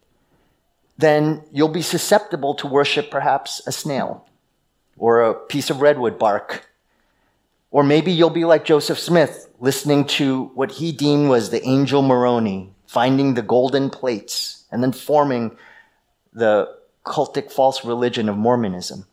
then 0.95 1.43
you'll 1.51 1.67
be 1.67 1.81
susceptible 1.81 2.53
to 2.53 2.67
worship 2.67 3.09
perhaps 3.09 3.59
a 3.65 3.71
snail 3.71 4.23
or 4.97 5.23
a 5.23 5.33
piece 5.33 5.71
of 5.71 5.81
redwood 5.81 6.19
bark. 6.19 6.69
Or 7.71 7.83
maybe 7.83 8.11
you'll 8.11 8.29
be 8.29 8.45
like 8.45 8.65
Joseph 8.65 8.99
Smith, 8.99 9.49
listening 9.59 10.05
to 10.19 10.51
what 10.53 10.73
he 10.73 10.91
deemed 10.91 11.27
was 11.27 11.49
the 11.49 11.65
angel 11.67 12.03
Moroni, 12.03 12.71
finding 12.85 13.33
the 13.33 13.41
golden 13.41 13.89
plates, 13.89 14.65
and 14.71 14.83
then 14.83 14.91
forming 14.91 15.57
the 16.33 16.71
cultic 17.03 17.51
false 17.51 17.83
religion 17.83 18.29
of 18.29 18.37
Mormonism. 18.37 19.07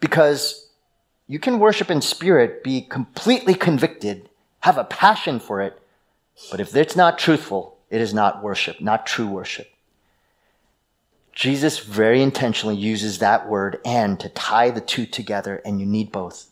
Because 0.00 0.68
you 1.28 1.38
can 1.38 1.60
worship 1.60 1.92
in 1.92 2.00
spirit, 2.00 2.64
be 2.64 2.82
completely 2.82 3.54
convicted, 3.54 4.28
have 4.66 4.78
a 4.78 4.84
passion 4.84 5.38
for 5.38 5.60
it, 5.60 5.80
but 6.50 6.58
if 6.58 6.74
it's 6.74 6.96
not 6.96 7.20
truthful, 7.20 7.78
it 7.88 8.00
is 8.00 8.12
not 8.12 8.42
worship, 8.42 8.80
not 8.80 9.06
true 9.06 9.28
worship. 9.28 9.70
Jesus 11.32 11.78
very 11.78 12.20
intentionally 12.20 12.74
uses 12.74 13.20
that 13.20 13.48
word 13.48 13.78
and 13.84 14.18
to 14.18 14.28
tie 14.28 14.70
the 14.70 14.80
two 14.80 15.06
together, 15.06 15.62
and 15.64 15.78
you 15.78 15.86
need 15.86 16.10
both. 16.10 16.46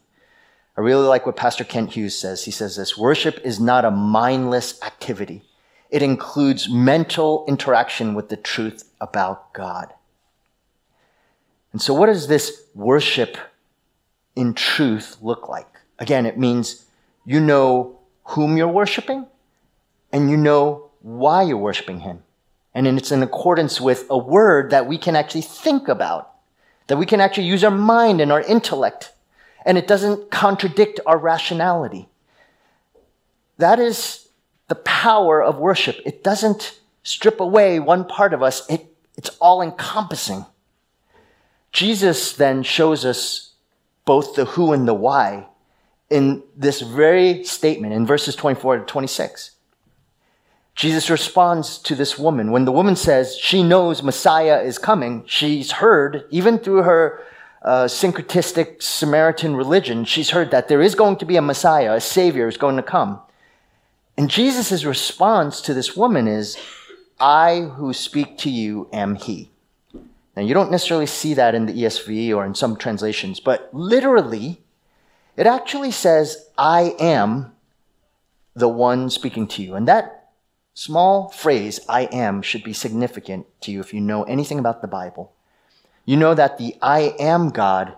I 0.76 0.82
really 0.82 1.04
like 1.04 1.26
what 1.26 1.34
Pastor 1.34 1.64
Kent 1.64 1.94
Hughes 1.94 2.16
says. 2.16 2.44
He 2.44 2.52
says 2.52 2.76
this 2.76 2.96
worship 2.96 3.40
is 3.42 3.58
not 3.58 3.84
a 3.84 3.90
mindless 3.90 4.80
activity, 4.84 5.42
it 5.90 6.00
includes 6.00 6.70
mental 6.70 7.44
interaction 7.48 8.14
with 8.14 8.28
the 8.28 8.36
truth 8.36 8.88
about 9.00 9.52
God. 9.52 9.92
And 11.72 11.82
so, 11.82 11.92
what 11.92 12.06
does 12.06 12.28
this 12.28 12.62
worship 12.76 13.36
in 14.36 14.54
truth 14.54 15.16
look 15.20 15.48
like? 15.48 15.66
Again, 15.98 16.26
it 16.26 16.38
means 16.38 16.84
you 17.24 17.40
know 17.40 17.98
whom 18.24 18.56
you're 18.56 18.68
worshiping 18.68 19.26
and 20.12 20.30
you 20.30 20.36
know 20.36 20.90
why 21.00 21.42
you're 21.42 21.56
worshiping 21.56 22.00
Him. 22.00 22.22
And 22.74 22.86
it's 22.86 23.12
in 23.12 23.22
accordance 23.22 23.80
with 23.80 24.06
a 24.10 24.18
word 24.18 24.70
that 24.70 24.86
we 24.86 24.98
can 24.98 25.14
actually 25.14 25.42
think 25.42 25.88
about, 25.88 26.32
that 26.88 26.96
we 26.96 27.06
can 27.06 27.20
actually 27.20 27.46
use 27.46 27.62
our 27.62 27.70
mind 27.70 28.20
and 28.20 28.32
our 28.32 28.40
intellect, 28.40 29.12
and 29.64 29.78
it 29.78 29.86
doesn't 29.86 30.30
contradict 30.30 31.00
our 31.06 31.18
rationality. 31.18 32.08
That 33.58 33.78
is 33.78 34.28
the 34.68 34.74
power 34.74 35.42
of 35.42 35.58
worship. 35.58 36.00
It 36.04 36.24
doesn't 36.24 36.80
strip 37.02 37.38
away 37.38 37.78
one 37.78 38.04
part 38.04 38.34
of 38.34 38.42
us, 38.42 38.68
it, 38.68 38.86
it's 39.16 39.30
all 39.40 39.62
encompassing. 39.62 40.46
Jesus 41.70 42.32
then 42.32 42.62
shows 42.62 43.04
us 43.04 43.52
both 44.04 44.34
the 44.34 44.44
who 44.44 44.72
and 44.72 44.88
the 44.88 44.94
why 44.94 45.48
in 46.10 46.42
this 46.56 46.80
very 46.80 47.44
statement 47.44 47.92
in 47.92 48.06
verses 48.06 48.36
24 48.36 48.78
to 48.78 48.84
26. 48.84 49.52
Jesus 50.74 51.08
responds 51.08 51.78
to 51.78 51.94
this 51.94 52.18
woman. 52.18 52.50
When 52.50 52.64
the 52.64 52.72
woman 52.72 52.96
says 52.96 53.36
she 53.36 53.62
knows 53.62 54.02
Messiah 54.02 54.60
is 54.60 54.78
coming, 54.78 55.22
she's 55.26 55.72
heard, 55.72 56.24
even 56.30 56.58
through 56.58 56.82
her 56.82 57.22
uh, 57.62 57.84
syncretistic 57.84 58.82
Samaritan 58.82 59.56
religion, 59.56 60.04
she's 60.04 60.30
heard 60.30 60.50
that 60.50 60.68
there 60.68 60.82
is 60.82 60.94
going 60.94 61.16
to 61.16 61.24
be 61.24 61.36
a 61.36 61.42
Messiah, 61.42 61.94
a 61.94 62.00
Savior 62.00 62.48
is 62.48 62.56
going 62.56 62.76
to 62.76 62.82
come. 62.82 63.20
And 64.16 64.28
Jesus' 64.28 64.84
response 64.84 65.60
to 65.62 65.74
this 65.74 65.96
woman 65.96 66.28
is, 66.28 66.56
I 67.20 67.60
who 67.76 67.92
speak 67.92 68.36
to 68.38 68.50
you 68.50 68.88
am 68.92 69.14
he. 69.14 69.50
Now, 70.36 70.42
you 70.42 70.54
don't 70.54 70.70
necessarily 70.70 71.06
see 71.06 71.34
that 71.34 71.54
in 71.54 71.66
the 71.66 71.72
ESV 71.72 72.34
or 72.34 72.44
in 72.44 72.56
some 72.56 72.76
translations, 72.76 73.38
but 73.38 73.70
literally, 73.72 74.63
it 75.36 75.46
actually 75.46 75.90
says, 75.90 76.48
I 76.56 76.94
am 76.98 77.52
the 78.54 78.68
one 78.68 79.10
speaking 79.10 79.46
to 79.48 79.62
you. 79.62 79.74
And 79.74 79.88
that 79.88 80.30
small 80.74 81.28
phrase, 81.28 81.80
I 81.88 82.02
am, 82.02 82.42
should 82.42 82.62
be 82.62 82.72
significant 82.72 83.46
to 83.62 83.72
you 83.72 83.80
if 83.80 83.92
you 83.92 84.00
know 84.00 84.22
anything 84.24 84.58
about 84.58 84.80
the 84.80 84.88
Bible. 84.88 85.32
You 86.04 86.16
know 86.16 86.34
that 86.34 86.58
the 86.58 86.76
I 86.82 87.14
am 87.18 87.50
God 87.50 87.94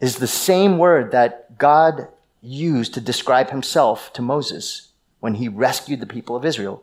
is 0.00 0.16
the 0.16 0.26
same 0.26 0.78
word 0.78 1.12
that 1.12 1.58
God 1.58 2.08
used 2.42 2.94
to 2.94 3.00
describe 3.00 3.50
himself 3.50 4.12
to 4.14 4.22
Moses 4.22 4.88
when 5.20 5.34
he 5.34 5.48
rescued 5.48 6.00
the 6.00 6.06
people 6.06 6.36
of 6.36 6.44
Israel. 6.44 6.82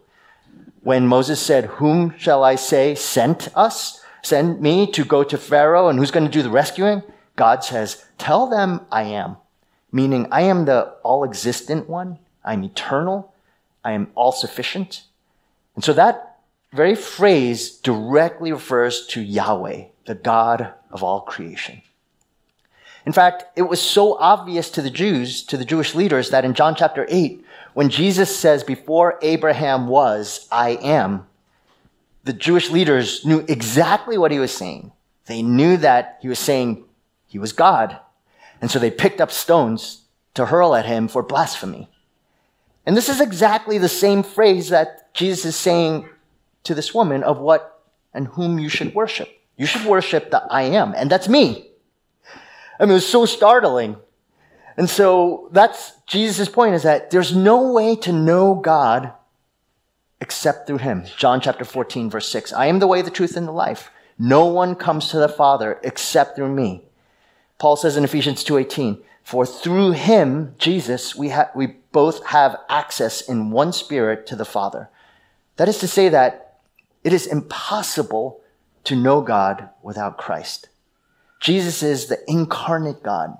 When 0.81 1.07
Moses 1.07 1.39
said, 1.39 1.65
Whom 1.65 2.17
shall 2.17 2.43
I 2.43 2.55
say 2.55 2.95
sent 2.95 3.55
us? 3.55 4.03
Send 4.21 4.61
me 4.61 4.89
to 4.91 5.03
go 5.03 5.23
to 5.23 5.37
Pharaoh, 5.37 5.89
and 5.89 5.99
who's 5.99 6.11
going 6.11 6.25
to 6.25 6.31
do 6.31 6.43
the 6.43 6.49
rescuing? 6.49 7.03
God 7.35 7.63
says, 7.63 8.05
Tell 8.17 8.47
them 8.47 8.81
I 8.91 9.03
am, 9.03 9.37
meaning 9.93 10.27
I 10.31 10.41
am 10.41 10.65
the 10.65 10.95
all 11.03 11.23
existent 11.23 11.87
one, 11.87 12.19
I'm 12.43 12.63
eternal, 12.65 13.33
I 13.85 13.93
am 13.93 14.11
all 14.15 14.33
sufficient. 14.33 15.03
And 15.75 15.83
so 15.83 15.93
that 15.93 16.39
very 16.73 16.95
phrase 16.95 17.77
directly 17.77 18.51
refers 18.51 19.05
to 19.07 19.21
Yahweh, 19.21 19.85
the 20.05 20.15
God 20.15 20.73
of 20.91 21.03
all 21.03 21.21
creation. 21.21 21.81
In 23.05 23.13
fact, 23.13 23.45
it 23.55 23.63
was 23.63 23.81
so 23.81 24.17
obvious 24.17 24.69
to 24.71 24.81
the 24.81 24.89
Jews, 24.89 25.43
to 25.43 25.57
the 25.57 25.65
Jewish 25.65 25.93
leaders, 25.93 26.31
that 26.31 26.45
in 26.45 26.53
John 26.53 26.73
chapter 26.75 27.05
8, 27.09 27.45
when 27.73 27.89
Jesus 27.89 28.35
says, 28.35 28.63
Before 28.63 29.19
Abraham 29.21 29.87
was, 29.87 30.47
I 30.51 30.71
am, 30.81 31.27
the 32.23 32.33
Jewish 32.33 32.69
leaders 32.69 33.25
knew 33.25 33.45
exactly 33.47 34.17
what 34.17 34.31
he 34.31 34.39
was 34.39 34.53
saying. 34.53 34.93
They 35.25 35.41
knew 35.41 35.77
that 35.77 36.17
he 36.21 36.29
was 36.29 36.39
saying 36.39 36.85
he 37.27 37.39
was 37.39 37.51
God. 37.51 37.99
And 38.63 38.71
so 38.71 38.79
they 38.79 38.91
picked 38.91 39.19
up 39.19 39.29
stones 39.29 40.03
to 40.35 40.45
hurl 40.45 40.73
at 40.73 40.85
him 40.85 41.09
for 41.09 41.21
blasphemy. 41.21 41.89
And 42.85 42.95
this 42.95 43.09
is 43.09 43.19
exactly 43.19 43.77
the 43.77 43.89
same 43.89 44.23
phrase 44.23 44.69
that 44.69 45.13
Jesus 45.13 45.43
is 45.43 45.55
saying 45.57 46.07
to 46.63 46.73
this 46.73 46.93
woman 46.93 47.23
of 47.23 47.39
what 47.39 47.81
and 48.13 48.25
whom 48.25 48.59
you 48.59 48.69
should 48.69 48.95
worship. 48.95 49.27
You 49.57 49.65
should 49.65 49.83
worship 49.83 50.31
the 50.31 50.47
I 50.49 50.61
am, 50.61 50.93
and 50.95 51.09
that's 51.09 51.27
me. 51.27 51.71
I 52.79 52.85
mean, 52.85 52.91
it 52.91 52.93
was 52.93 53.05
so 53.05 53.25
startling. 53.25 53.97
And 54.77 54.89
so 54.89 55.49
that's 55.51 55.91
Jesus' 56.07 56.47
point 56.47 56.73
is 56.73 56.83
that 56.83 57.11
there's 57.11 57.35
no 57.35 57.73
way 57.73 57.97
to 57.97 58.13
know 58.13 58.55
God 58.55 59.11
except 60.21 60.67
through 60.67 60.77
him. 60.77 61.03
John 61.17 61.41
chapter 61.41 61.65
14, 61.65 62.09
verse 62.09 62.29
6. 62.29 62.53
I 62.53 62.67
am 62.67 62.79
the 62.79 62.87
way, 62.87 63.01
the 63.01 63.11
truth, 63.11 63.35
and 63.35 63.45
the 63.45 63.51
life. 63.51 63.91
No 64.17 64.45
one 64.45 64.75
comes 64.75 65.09
to 65.09 65.17
the 65.17 65.27
Father 65.27 65.81
except 65.83 66.37
through 66.37 66.55
me. 66.55 66.85
Paul 67.63 67.77
says 67.77 67.95
in 67.95 68.03
Ephesians 68.03 68.43
2:18, 68.43 69.01
for 69.23 69.45
through 69.45 69.91
him, 69.91 70.53
Jesus, 70.57 71.15
we, 71.15 71.29
ha- 71.29 71.49
we 71.55 71.67
both 71.93 72.25
have 72.25 72.57
access 72.67 73.21
in 73.21 73.51
one 73.51 73.71
spirit 73.71 74.27
to 74.27 74.35
the 74.35 74.43
Father. 74.43 74.89
That 75.55 75.69
is 75.69 75.77
to 75.77 75.87
say 75.87 76.09
that 76.09 76.57
it 77.05 77.13
is 77.13 77.25
impossible 77.25 78.41
to 78.83 78.97
know 78.97 79.21
God 79.21 79.69
without 79.81 80.17
Christ. 80.17 80.67
Jesus 81.39 81.81
is 81.81 82.07
the 82.07 82.19
incarnate 82.29 83.01
God. 83.01 83.37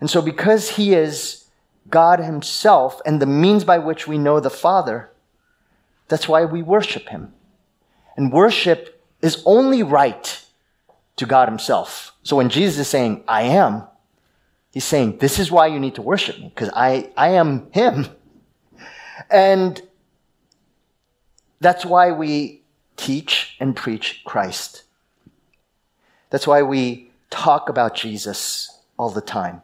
And 0.00 0.10
so 0.10 0.20
because 0.20 0.70
he 0.70 0.92
is 0.92 1.44
God 1.88 2.18
himself 2.18 3.00
and 3.06 3.22
the 3.22 3.26
means 3.26 3.62
by 3.62 3.78
which 3.78 4.08
we 4.08 4.18
know 4.18 4.40
the 4.40 4.50
Father, 4.50 5.12
that's 6.08 6.26
why 6.28 6.44
we 6.46 6.62
worship 6.62 7.10
him. 7.10 7.32
And 8.16 8.32
worship 8.32 9.00
is 9.20 9.40
only 9.46 9.84
right 9.84 10.41
to 11.16 11.26
God 11.26 11.48
himself. 11.48 12.14
So 12.22 12.36
when 12.36 12.48
Jesus 12.48 12.78
is 12.80 12.88
saying, 12.88 13.24
I 13.28 13.42
am, 13.42 13.84
he's 14.72 14.84
saying, 14.84 15.18
this 15.18 15.38
is 15.38 15.50
why 15.50 15.66
you 15.66 15.78
need 15.78 15.96
to 15.96 16.02
worship 16.02 16.38
me, 16.38 16.48
because 16.54 16.70
I, 16.74 17.10
I 17.16 17.30
am 17.30 17.70
him. 17.72 18.06
And 19.30 19.80
that's 21.60 21.86
why 21.86 22.10
we 22.10 22.62
teach 22.96 23.56
and 23.60 23.76
preach 23.76 24.22
Christ. 24.24 24.82
That's 26.30 26.46
why 26.46 26.62
we 26.62 27.10
talk 27.30 27.68
about 27.68 27.94
Jesus 27.94 28.80
all 28.98 29.10
the 29.10 29.20
time. 29.20 29.62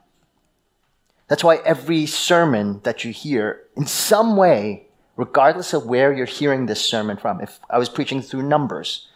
That's 1.28 1.44
why 1.44 1.56
every 1.64 2.06
sermon 2.06 2.80
that 2.84 3.04
you 3.04 3.12
hear, 3.12 3.62
in 3.76 3.86
some 3.86 4.36
way, 4.36 4.86
regardless 5.16 5.72
of 5.72 5.86
where 5.86 6.12
you're 6.12 6.26
hearing 6.26 6.66
this 6.66 6.80
sermon 6.80 7.16
from, 7.16 7.40
if 7.40 7.58
I 7.68 7.78
was 7.78 7.88
preaching 7.88 8.22
through 8.22 8.42
Numbers, 8.42 9.08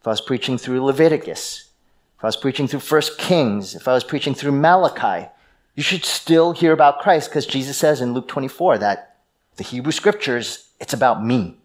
if 0.00 0.06
I 0.06 0.10
was 0.10 0.20
preaching 0.20 0.58
through 0.58 0.84
Leviticus, 0.84 1.70
if 2.18 2.24
I 2.24 2.28
was 2.28 2.36
preaching 2.36 2.66
through 2.68 2.80
First 2.80 3.18
Kings, 3.18 3.74
if 3.74 3.86
I 3.88 3.94
was 3.94 4.04
preaching 4.04 4.34
through 4.34 4.52
Malachi, 4.52 5.28
you 5.74 5.82
should 5.82 6.04
still 6.04 6.52
hear 6.52 6.72
about 6.72 7.00
Christ 7.00 7.30
because 7.30 7.46
Jesus 7.46 7.76
says 7.76 8.00
in 8.00 8.14
Luke 8.14 8.28
24 8.28 8.78
that 8.78 9.16
the 9.56 9.64
Hebrew 9.64 9.92
scriptures, 9.92 10.68
it's 10.80 10.92
about 10.92 11.24
me. 11.24 11.56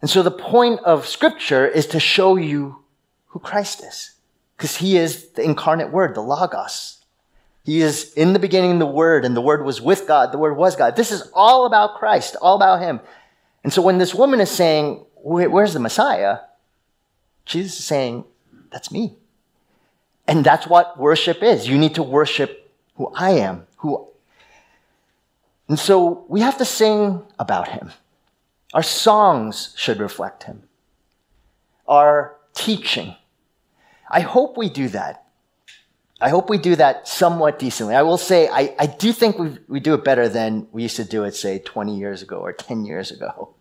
And 0.00 0.10
so 0.10 0.22
the 0.22 0.30
point 0.30 0.80
of 0.80 1.06
scripture 1.06 1.66
is 1.66 1.86
to 1.88 2.00
show 2.00 2.36
you 2.36 2.84
who 3.28 3.38
Christ 3.38 3.82
is 3.82 4.12
because 4.56 4.76
he 4.76 4.96
is 4.96 5.30
the 5.30 5.42
incarnate 5.42 5.92
word, 5.92 6.14
the 6.14 6.20
Logos. 6.20 7.02
He 7.64 7.80
is 7.80 8.12
in 8.14 8.32
the 8.32 8.38
beginning 8.38 8.78
the 8.78 8.86
Word, 8.86 9.24
and 9.24 9.36
the 9.36 9.40
Word 9.40 9.64
was 9.64 9.80
with 9.80 10.08
God. 10.08 10.32
The 10.32 10.38
Word 10.38 10.56
was 10.56 10.74
God. 10.74 10.96
This 10.96 11.12
is 11.12 11.30
all 11.32 11.64
about 11.64 11.94
Christ, 11.94 12.36
all 12.42 12.56
about 12.56 12.80
Him. 12.80 13.00
And 13.62 13.72
so 13.72 13.80
when 13.82 13.98
this 13.98 14.14
woman 14.14 14.40
is 14.40 14.50
saying, 14.50 15.04
Where's 15.24 15.72
the 15.72 15.78
Messiah? 15.78 16.38
Jesus 17.44 17.78
is 17.78 17.84
saying, 17.84 18.24
That's 18.70 18.90
me. 18.90 19.16
And 20.26 20.44
that's 20.44 20.66
what 20.66 20.98
worship 20.98 21.42
is. 21.42 21.68
You 21.68 21.78
need 21.78 21.96
to 21.96 22.02
worship 22.02 22.70
who 22.94 23.12
I 23.14 23.30
am, 23.30 23.66
who 23.76 24.12
and 25.72 25.78
so 25.78 26.26
we 26.28 26.40
have 26.40 26.58
to 26.58 26.66
sing 26.66 27.22
about 27.38 27.68
him. 27.68 27.92
Our 28.74 28.82
songs 28.82 29.72
should 29.74 30.00
reflect 30.00 30.42
him. 30.42 30.64
Our 31.88 32.36
teaching. 32.52 33.16
I 34.06 34.20
hope 34.20 34.58
we 34.58 34.68
do 34.68 34.88
that. 34.88 35.24
I 36.20 36.28
hope 36.28 36.50
we 36.50 36.58
do 36.58 36.76
that 36.76 37.08
somewhat 37.08 37.58
decently. 37.58 37.94
I 37.94 38.02
will 38.02 38.18
say, 38.18 38.48
I, 38.48 38.74
I 38.78 38.84
do 38.84 39.14
think 39.14 39.38
we, 39.38 39.56
we 39.66 39.80
do 39.80 39.94
it 39.94 40.04
better 40.04 40.28
than 40.28 40.68
we 40.72 40.82
used 40.82 40.96
to 40.96 41.04
do 41.04 41.24
it, 41.24 41.34
say, 41.34 41.58
20 41.58 41.96
years 41.96 42.20
ago 42.20 42.36
or 42.36 42.52
10 42.52 42.84
years 42.84 43.10
ago, 43.10 43.54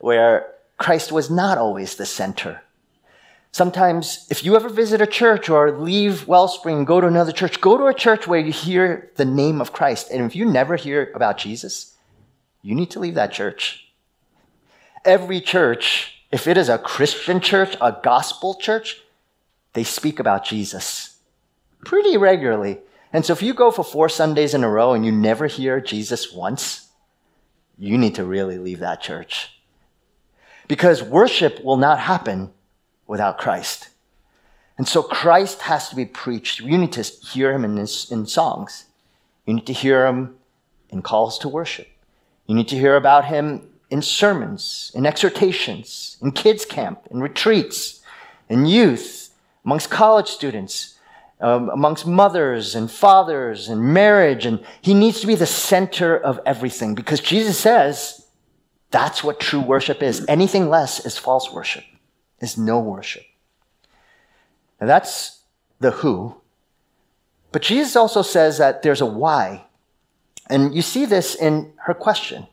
where 0.00 0.54
Christ 0.76 1.12
was 1.12 1.30
not 1.30 1.56
always 1.56 1.94
the 1.94 2.04
center. 2.04 2.62
Sometimes, 3.54 4.26
if 4.30 4.44
you 4.44 4.56
ever 4.56 4.68
visit 4.68 5.00
a 5.00 5.06
church 5.06 5.48
or 5.48 5.70
leave 5.70 6.26
Wellspring, 6.26 6.84
go 6.84 7.00
to 7.00 7.06
another 7.06 7.30
church, 7.30 7.60
go 7.60 7.78
to 7.78 7.86
a 7.86 7.94
church 7.94 8.26
where 8.26 8.40
you 8.40 8.50
hear 8.50 9.12
the 9.14 9.24
name 9.24 9.60
of 9.60 9.72
Christ. 9.72 10.10
And 10.10 10.24
if 10.24 10.34
you 10.34 10.44
never 10.44 10.74
hear 10.74 11.12
about 11.14 11.38
Jesus, 11.38 11.96
you 12.62 12.74
need 12.74 12.90
to 12.90 12.98
leave 12.98 13.14
that 13.14 13.30
church. 13.30 13.92
Every 15.04 15.40
church, 15.40 16.24
if 16.32 16.48
it 16.48 16.56
is 16.56 16.68
a 16.68 16.78
Christian 16.78 17.38
church, 17.38 17.76
a 17.80 17.96
gospel 18.02 18.56
church, 18.56 19.00
they 19.74 19.84
speak 19.84 20.18
about 20.18 20.44
Jesus 20.44 21.18
pretty 21.84 22.16
regularly. 22.16 22.80
And 23.12 23.24
so 23.24 23.34
if 23.34 23.40
you 23.40 23.54
go 23.54 23.70
for 23.70 23.84
four 23.84 24.08
Sundays 24.08 24.54
in 24.54 24.64
a 24.64 24.68
row 24.68 24.94
and 24.94 25.06
you 25.06 25.12
never 25.12 25.46
hear 25.46 25.80
Jesus 25.80 26.32
once, 26.32 26.88
you 27.78 27.98
need 27.98 28.16
to 28.16 28.24
really 28.24 28.58
leave 28.58 28.80
that 28.80 29.00
church 29.00 29.60
because 30.66 31.04
worship 31.04 31.62
will 31.62 31.76
not 31.76 32.00
happen 32.00 32.50
without 33.06 33.38
Christ. 33.38 33.88
And 34.76 34.88
so 34.88 35.02
Christ 35.02 35.62
has 35.62 35.88
to 35.88 35.96
be 35.96 36.04
preached. 36.04 36.60
You 36.60 36.78
need 36.78 36.92
to 36.92 37.02
hear 37.02 37.52
him 37.52 37.64
in, 37.64 37.78
in 37.78 38.26
songs. 38.26 38.86
You 39.46 39.54
need 39.54 39.66
to 39.66 39.72
hear 39.72 40.06
him 40.06 40.36
in 40.90 41.02
calls 41.02 41.38
to 41.40 41.48
worship. 41.48 41.88
You 42.46 42.54
need 42.54 42.68
to 42.68 42.76
hear 42.76 42.96
about 42.96 43.26
him 43.26 43.68
in 43.90 44.02
sermons, 44.02 44.90
in 44.94 45.06
exhortations, 45.06 46.16
in 46.20 46.32
kids' 46.32 46.64
camp, 46.64 47.06
in 47.10 47.20
retreats, 47.20 48.00
in 48.48 48.66
youth, 48.66 49.30
amongst 49.64 49.90
college 49.90 50.28
students, 50.28 50.98
um, 51.40 51.68
amongst 51.70 52.06
mothers 52.06 52.74
and 52.74 52.90
fathers 52.90 53.68
and 53.68 53.80
marriage. 53.80 54.46
And 54.46 54.64
he 54.82 54.94
needs 54.94 55.20
to 55.20 55.26
be 55.26 55.34
the 55.34 55.46
center 55.46 56.16
of 56.16 56.40
everything 56.44 56.94
because 56.94 57.20
Jesus 57.20 57.58
says 57.58 58.26
that's 58.90 59.24
what 59.24 59.40
true 59.40 59.60
worship 59.60 60.02
is. 60.02 60.24
Anything 60.28 60.68
less 60.68 61.04
is 61.04 61.18
false 61.18 61.52
worship, 61.52 61.84
is 62.44 62.58
no 62.58 62.78
worship. 62.78 63.24
Now 64.80 64.86
that's 64.86 65.40
the 65.80 65.90
who. 65.90 66.36
But 67.50 67.62
Jesus 67.62 67.96
also 67.96 68.22
says 68.22 68.58
that 68.58 68.82
there's 68.82 69.00
a 69.00 69.06
why. 69.06 69.64
And 70.48 70.74
you 70.74 70.82
see 70.82 71.06
this 71.06 71.34
in 71.34 71.72
her 71.76 71.94
question 71.94 72.46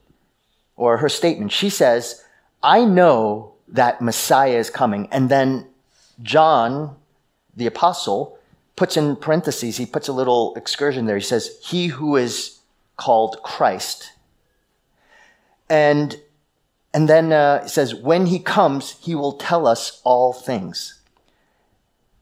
or 0.76 0.98
her 0.98 1.08
statement. 1.08 1.52
She 1.52 1.70
says, 1.70 2.24
I 2.62 2.84
know 2.84 3.54
that 3.68 4.00
Messiah 4.00 4.56
is 4.56 4.70
coming. 4.70 5.08
And 5.10 5.28
then 5.28 5.66
John, 6.22 6.96
the 7.56 7.66
apostle, 7.66 8.38
puts 8.76 8.96
in 8.96 9.16
parentheses, 9.16 9.76
he 9.76 9.86
puts 9.86 10.08
a 10.08 10.12
little 10.12 10.54
excursion 10.54 11.06
there. 11.06 11.16
He 11.16 11.22
says, 11.22 11.58
He 11.62 11.88
who 11.88 12.16
is 12.16 12.58
called 12.96 13.42
Christ. 13.42 14.12
And, 15.68 16.16
and 16.94 17.08
then 17.08 17.32
uh, 17.32 17.62
it 17.64 17.68
says, 17.68 17.94
When 17.94 18.26
he 18.26 18.38
comes, 18.38 18.96
he 19.00 19.14
will 19.14 19.32
tell 19.32 19.66
us 19.66 20.00
all 20.04 20.32
things. 20.32 21.00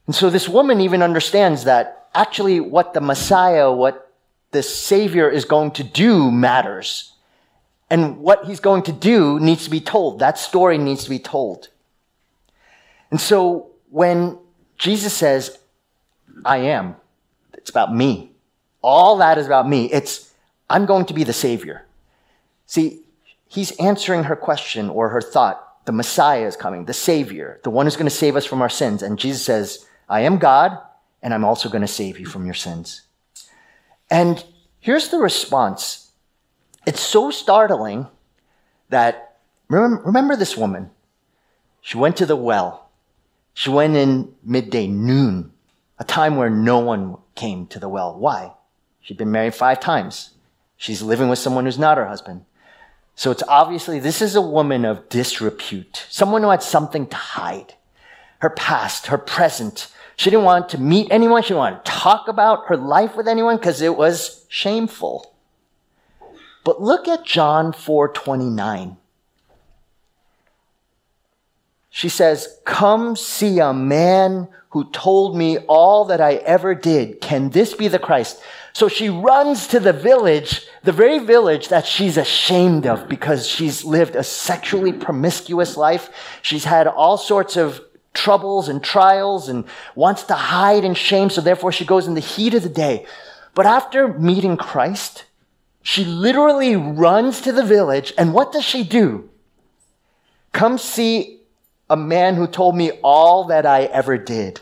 And 0.07 0.15
so 0.15 0.31
this 0.31 0.49
woman 0.49 0.81
even 0.81 1.03
understands 1.03 1.65
that 1.65 2.09
actually 2.15 2.61
what 2.61 2.95
the 2.95 3.01
Messiah, 3.01 3.71
what 3.71 4.13
the 4.51 4.63
Savior 4.63 5.29
is 5.29 5.45
going 5.45 5.73
to 5.73 5.85
do 5.85 6.31
matters. 6.31 7.13
And 7.89 8.19
what 8.19 8.45
he's 8.45 8.61
going 8.61 8.85
to 8.85 8.93
do 8.93 9.41
needs 9.41 9.65
to 9.65 9.71
be 9.71 9.81
told. 9.81 10.21
That 10.21 10.39
story 10.39 10.79
needs 10.79 11.05
to 11.05 11.11
be 11.11 11.19
told. 11.19 11.69
And 13.11 13.21
so 13.21 13.71
when 13.91 14.39
Jesus 14.79 15.13
says, 15.13 15.59
I 16.45 16.59
am, 16.59 16.97
it's 17.55 17.71
about 17.71 17.95
me. 17.95 18.33
All 18.83 19.19
that 19.19 19.39
is 19.39 19.47
about 19.47 19.69
me. 19.69 19.91
It's, 19.93 20.33
I'm 20.69 20.87
going 20.87 21.07
to 21.07 21.15
be 21.15 21.25
the 21.25 21.33
Savior. 21.33 21.85
See, 22.67 23.03
he's 23.51 23.73
answering 23.73 24.25
her 24.25 24.37
question 24.37 24.89
or 24.89 25.11
her 25.11 25.21
thought. 25.21 25.85
The 25.85 25.93
Messiah 25.93 26.47
is 26.47 26.57
coming, 26.57 26.85
the 26.85 26.95
Savior, 26.95 27.61
the 27.65 27.71
one 27.71 27.85
who's 27.85 27.97
going 27.97 28.07
to 28.07 28.11
save 28.11 28.37
us 28.37 28.47
from 28.47 28.63
our 28.63 28.69
sins. 28.69 29.03
And 29.03 29.19
Jesus 29.19 29.43
says, 29.43 29.87
I 30.09 30.21
am 30.21 30.39
God, 30.39 30.79
and 31.23 31.35
I'm 31.35 31.45
also 31.45 31.69
going 31.69 31.83
to 31.83 31.89
save 31.89 32.19
you 32.19 32.27
from 32.27 32.45
your 32.45 32.55
sins. 32.55 33.03
And 34.09 34.43
here's 34.79 35.09
the 35.09 35.19
response 35.19 36.13
it's 36.87 37.01
so 37.01 37.31
startling 37.31 38.07
that, 38.89 39.37
remember, 39.69 40.37
this 40.37 40.57
woman. 40.57 40.91
She 41.83 41.99
went 41.99 42.17
to 42.19 42.27
the 42.27 42.37
well. 42.37 42.91
She 43.55 43.71
went 43.71 43.97
in 43.97 44.35
midday, 44.45 44.87
noon, 44.87 45.53
a 45.99 46.05
time 46.05 46.37
where 46.37 46.51
no 46.51 46.79
one 46.79 47.17
came 47.35 47.67
to 47.69 47.79
the 47.79 47.89
well. 47.89 48.17
Why? 48.19 48.53
She'd 49.01 49.17
been 49.17 49.31
married 49.31 49.55
five 49.55 49.81
times. 49.81 50.31
She's 50.77 51.03
living 51.03 51.29
with 51.29 51.39
someone 51.39 51.65
who's 51.65 51.79
not 51.79 51.99
her 51.99 52.07
husband. 52.07 52.45
So 53.21 53.31
it's 53.31 53.43
obviously 53.49 53.99
this 53.99 54.23
is 54.23 54.35
a 54.35 54.41
woman 54.41 54.87
of 54.87 55.11
disrepute, 55.11 56.07
someone 56.09 56.43
who 56.43 56.49
had 56.49 56.63
something 56.63 57.07
to 57.09 57.17
hide. 57.17 57.75
Her 58.39 58.49
past, 58.49 59.09
her 59.09 59.19
present. 59.19 59.89
She 60.17 60.31
didn't 60.31 60.47
want 60.47 60.71
to 60.71 60.81
meet 60.81 61.09
anyone. 61.11 61.43
She 61.43 61.49
didn't 61.49 61.59
want 61.59 61.85
to 61.85 61.91
talk 61.93 62.29
about 62.29 62.69
her 62.69 62.79
life 62.79 63.19
with 63.19 63.29
anyone 63.29 63.59
because 63.59 63.83
it 63.83 63.95
was 63.95 64.47
shameful. 64.49 65.35
But 66.65 66.81
look 66.81 67.09
at 67.09 67.27
John 67.27 67.75
4:29. 67.75 68.97
She 71.91 72.09
says, 72.09 72.59
"Come 72.65 73.17
see 73.17 73.59
a 73.59 73.75
man 73.75 74.49
who 74.71 74.91
told 74.93 75.37
me 75.37 75.59
all 75.69 76.07
that 76.07 76.23
I 76.23 76.37
ever 76.37 76.75
did. 76.75 77.21
Can 77.21 77.51
this 77.51 77.75
be 77.75 77.87
the 77.87 77.99
Christ?" 77.99 78.41
So 78.73 78.89
she 78.89 79.09
runs 79.09 79.67
to 79.69 79.81
the 79.81 79.93
village, 79.93 80.67
the 80.83 80.93
very 80.93 81.19
village 81.19 81.69
that 81.69 81.87
she's 81.87 82.17
ashamed 82.17 82.87
of 82.87 83.09
because 83.09 83.47
she's 83.47 83.85
lived 83.85 84.17
a 84.17 84.23
sexually 84.23 84.93
promiscuous 84.93 85.77
life. 85.77 86.11
She's 86.43 86.65
had 86.65 86.87
all 86.87 87.19
sorts 87.19 87.57
of 87.57 87.81
troubles 88.15 88.69
and 88.69 88.83
trials 88.83 89.49
and 89.49 89.65
wants 89.95 90.25
to 90.25 90.35
hide 90.35 90.85
in 90.85 90.95
shame. 90.95 91.31
So 91.31 91.41
therefore 91.41 91.73
she 91.73 91.85
goes 91.85 92.07
in 92.07 92.15
the 92.15 92.21
heat 92.21 92.55
of 92.55 92.63
the 92.63 92.69
day. 92.69 93.07
But 93.55 93.67
after 93.67 94.09
meeting 94.09 94.57
Christ, 94.57 95.25
she 95.83 96.05
literally 96.05 96.77
runs 96.77 97.41
to 97.41 97.53
the 97.53 97.65
village, 97.65 98.13
and 98.19 98.35
what 98.35 98.53
does 98.53 98.65
she 98.65 98.85
do? 98.85 99.31
Come 100.53 100.79
see 100.79 101.41
a 101.89 101.97
man 101.97 102.35
who 102.35 102.47
told 102.47 102.77
me 102.77 102.93
all 103.03 103.45
that 103.45 103.67
I 103.67 103.85
ever 103.85 104.19
did. 104.19 104.61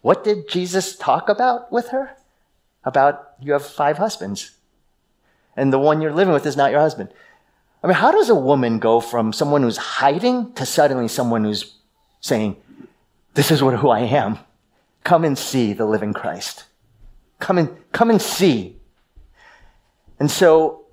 What 0.00 0.24
did 0.24 0.48
Jesus 0.48 0.96
talk 0.96 1.28
about 1.28 1.70
with 1.70 1.88
her? 1.88 2.16
About 2.86 3.32
you 3.40 3.52
have 3.52 3.66
five 3.66 3.98
husbands, 3.98 4.52
and 5.54 5.70
the 5.70 5.78
one 5.78 6.00
you're 6.00 6.14
living 6.14 6.32
with 6.32 6.46
is 6.46 6.56
not 6.56 6.70
your 6.70 6.80
husband. 6.80 7.12
I 7.82 7.88
mean, 7.88 7.96
how 7.96 8.10
does 8.10 8.30
a 8.30 8.34
woman 8.34 8.78
go 8.78 9.00
from 9.00 9.34
someone 9.34 9.62
who's 9.62 9.76
hiding 9.76 10.54
to 10.54 10.64
suddenly 10.64 11.08
someone 11.08 11.44
who's 11.44 11.76
saying, 12.20 12.56
This 13.34 13.50
is 13.50 13.62
what, 13.62 13.74
who 13.74 13.90
I 13.90 14.00
am? 14.00 14.38
Come 15.04 15.24
and 15.24 15.36
see 15.36 15.74
the 15.74 15.84
living 15.84 16.14
Christ. 16.14 16.64
Come 17.38 17.58
and, 17.58 17.76
come 17.92 18.08
and 18.08 18.22
see 18.22 18.76
and 20.18 20.30
so 20.30 20.86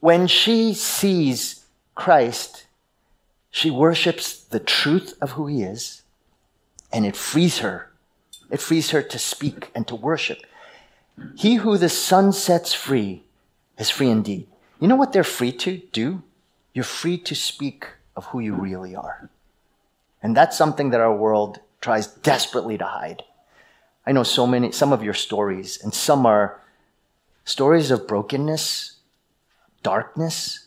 when 0.00 0.26
she 0.26 0.74
sees 0.74 1.66
Christ, 1.94 2.66
she 3.50 3.70
worships 3.70 4.38
the 4.38 4.60
truth 4.60 5.14
of 5.20 5.32
who 5.32 5.46
he 5.46 5.62
is, 5.62 6.02
and 6.92 7.04
it 7.04 7.16
frees 7.16 7.58
her. 7.58 7.92
It 8.50 8.60
frees 8.60 8.90
her 8.90 9.02
to 9.02 9.18
speak 9.18 9.70
and 9.74 9.86
to 9.88 9.96
worship. 9.96 10.38
He 11.34 11.56
who 11.56 11.78
the 11.78 11.88
Son 11.88 12.32
sets 12.32 12.74
free 12.74 13.24
is 13.78 13.90
free 13.90 14.10
indeed. 14.10 14.48
You 14.80 14.88
know 14.88 14.96
what 14.96 15.12
they're 15.12 15.24
free 15.24 15.52
to 15.52 15.78
do? 15.92 16.22
You're 16.74 16.84
free 16.84 17.18
to 17.18 17.34
speak 17.34 17.86
of 18.14 18.26
who 18.26 18.40
you 18.40 18.54
really 18.54 18.94
are. 18.94 19.30
And 20.22 20.36
that's 20.36 20.56
something 20.56 20.90
that 20.90 21.00
our 21.00 21.14
world 21.14 21.60
tries 21.80 22.06
desperately 22.06 22.76
to 22.78 22.84
hide. 22.84 23.22
I 24.06 24.12
know 24.12 24.22
so 24.22 24.46
many, 24.46 24.72
some 24.72 24.92
of 24.92 25.02
your 25.02 25.14
stories, 25.14 25.82
and 25.82 25.92
some 25.92 26.26
are 26.26 26.60
stories 27.44 27.90
of 27.90 28.06
brokenness, 28.06 28.96
darkness. 29.82 30.66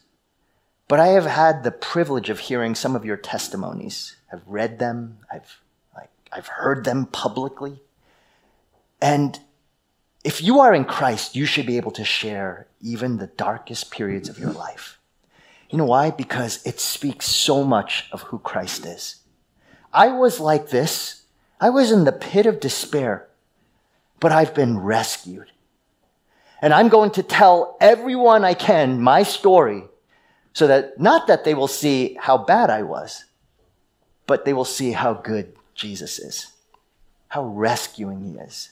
But 0.88 1.00
I 1.00 1.08
have 1.10 1.26
had 1.26 1.64
the 1.64 1.72
privilege 1.72 2.30
of 2.30 2.40
hearing 2.40 2.74
some 2.74 2.96
of 2.96 3.06
your 3.06 3.18
testimonies. 3.18 4.16
I've 4.32 4.48
read 4.48 4.80
them, 4.80 5.20
I've, 5.32 5.60
like, 5.96 6.10
I've 6.32 6.48
heard 6.48 6.86
them 6.86 7.06
publicly. 7.06 7.82
And 9.02 9.40
if 10.24 10.42
you 10.42 10.60
are 10.60 10.74
in 10.74 10.86
Christ, 10.86 11.36
you 11.36 11.46
should 11.46 11.66
be 11.66 11.78
able 11.78 11.92
to 11.92 12.04
share 12.04 12.68
even 12.82 13.18
the 13.18 13.28
darkest 13.28 13.92
periods 13.92 14.28
of 14.28 14.38
your 14.38 14.52
life. 14.52 15.00
You 15.70 15.78
know 15.78 15.86
why? 15.86 16.12
Because 16.12 16.66
it 16.66 16.80
speaks 16.80 17.28
so 17.28 17.64
much 17.64 18.10
of 18.12 18.24
who 18.24 18.40
Christ 18.40 18.86
is. 18.86 19.18
I 19.94 20.10
was 20.10 20.40
like 20.40 20.70
this. 20.70 21.24
I 21.62 21.70
was 21.70 21.92
in 21.92 22.04
the 22.04 22.12
pit 22.12 22.46
of 22.46 22.60
despair, 22.60 23.28
but 24.20 24.32
I've 24.32 24.54
been 24.54 24.80
rescued. 24.80 25.52
And 26.62 26.74
I'm 26.74 26.90
going 26.90 27.12
to 27.12 27.24
tell 27.24 27.78
everyone 27.80 28.44
I 28.44 28.54
can 28.54 29.02
my 29.02 29.24
story 29.24 29.84
so 30.54 30.68
that 30.68 31.00
not 31.00 31.28
that 31.28 31.46
they 31.46 31.54
will 31.54 31.68
see 31.68 32.18
how 32.20 32.38
bad 32.38 32.70
I 32.70 32.84
was, 32.84 33.26
but 34.28 34.44
they 34.44 34.54
will 34.54 34.66
see 34.66 34.92
how 34.92 35.14
good 35.14 35.54
Jesus 35.76 36.20
is, 36.20 36.48
how 37.30 37.46
rescuing 37.46 38.22
he 38.22 38.40
is. 38.40 38.72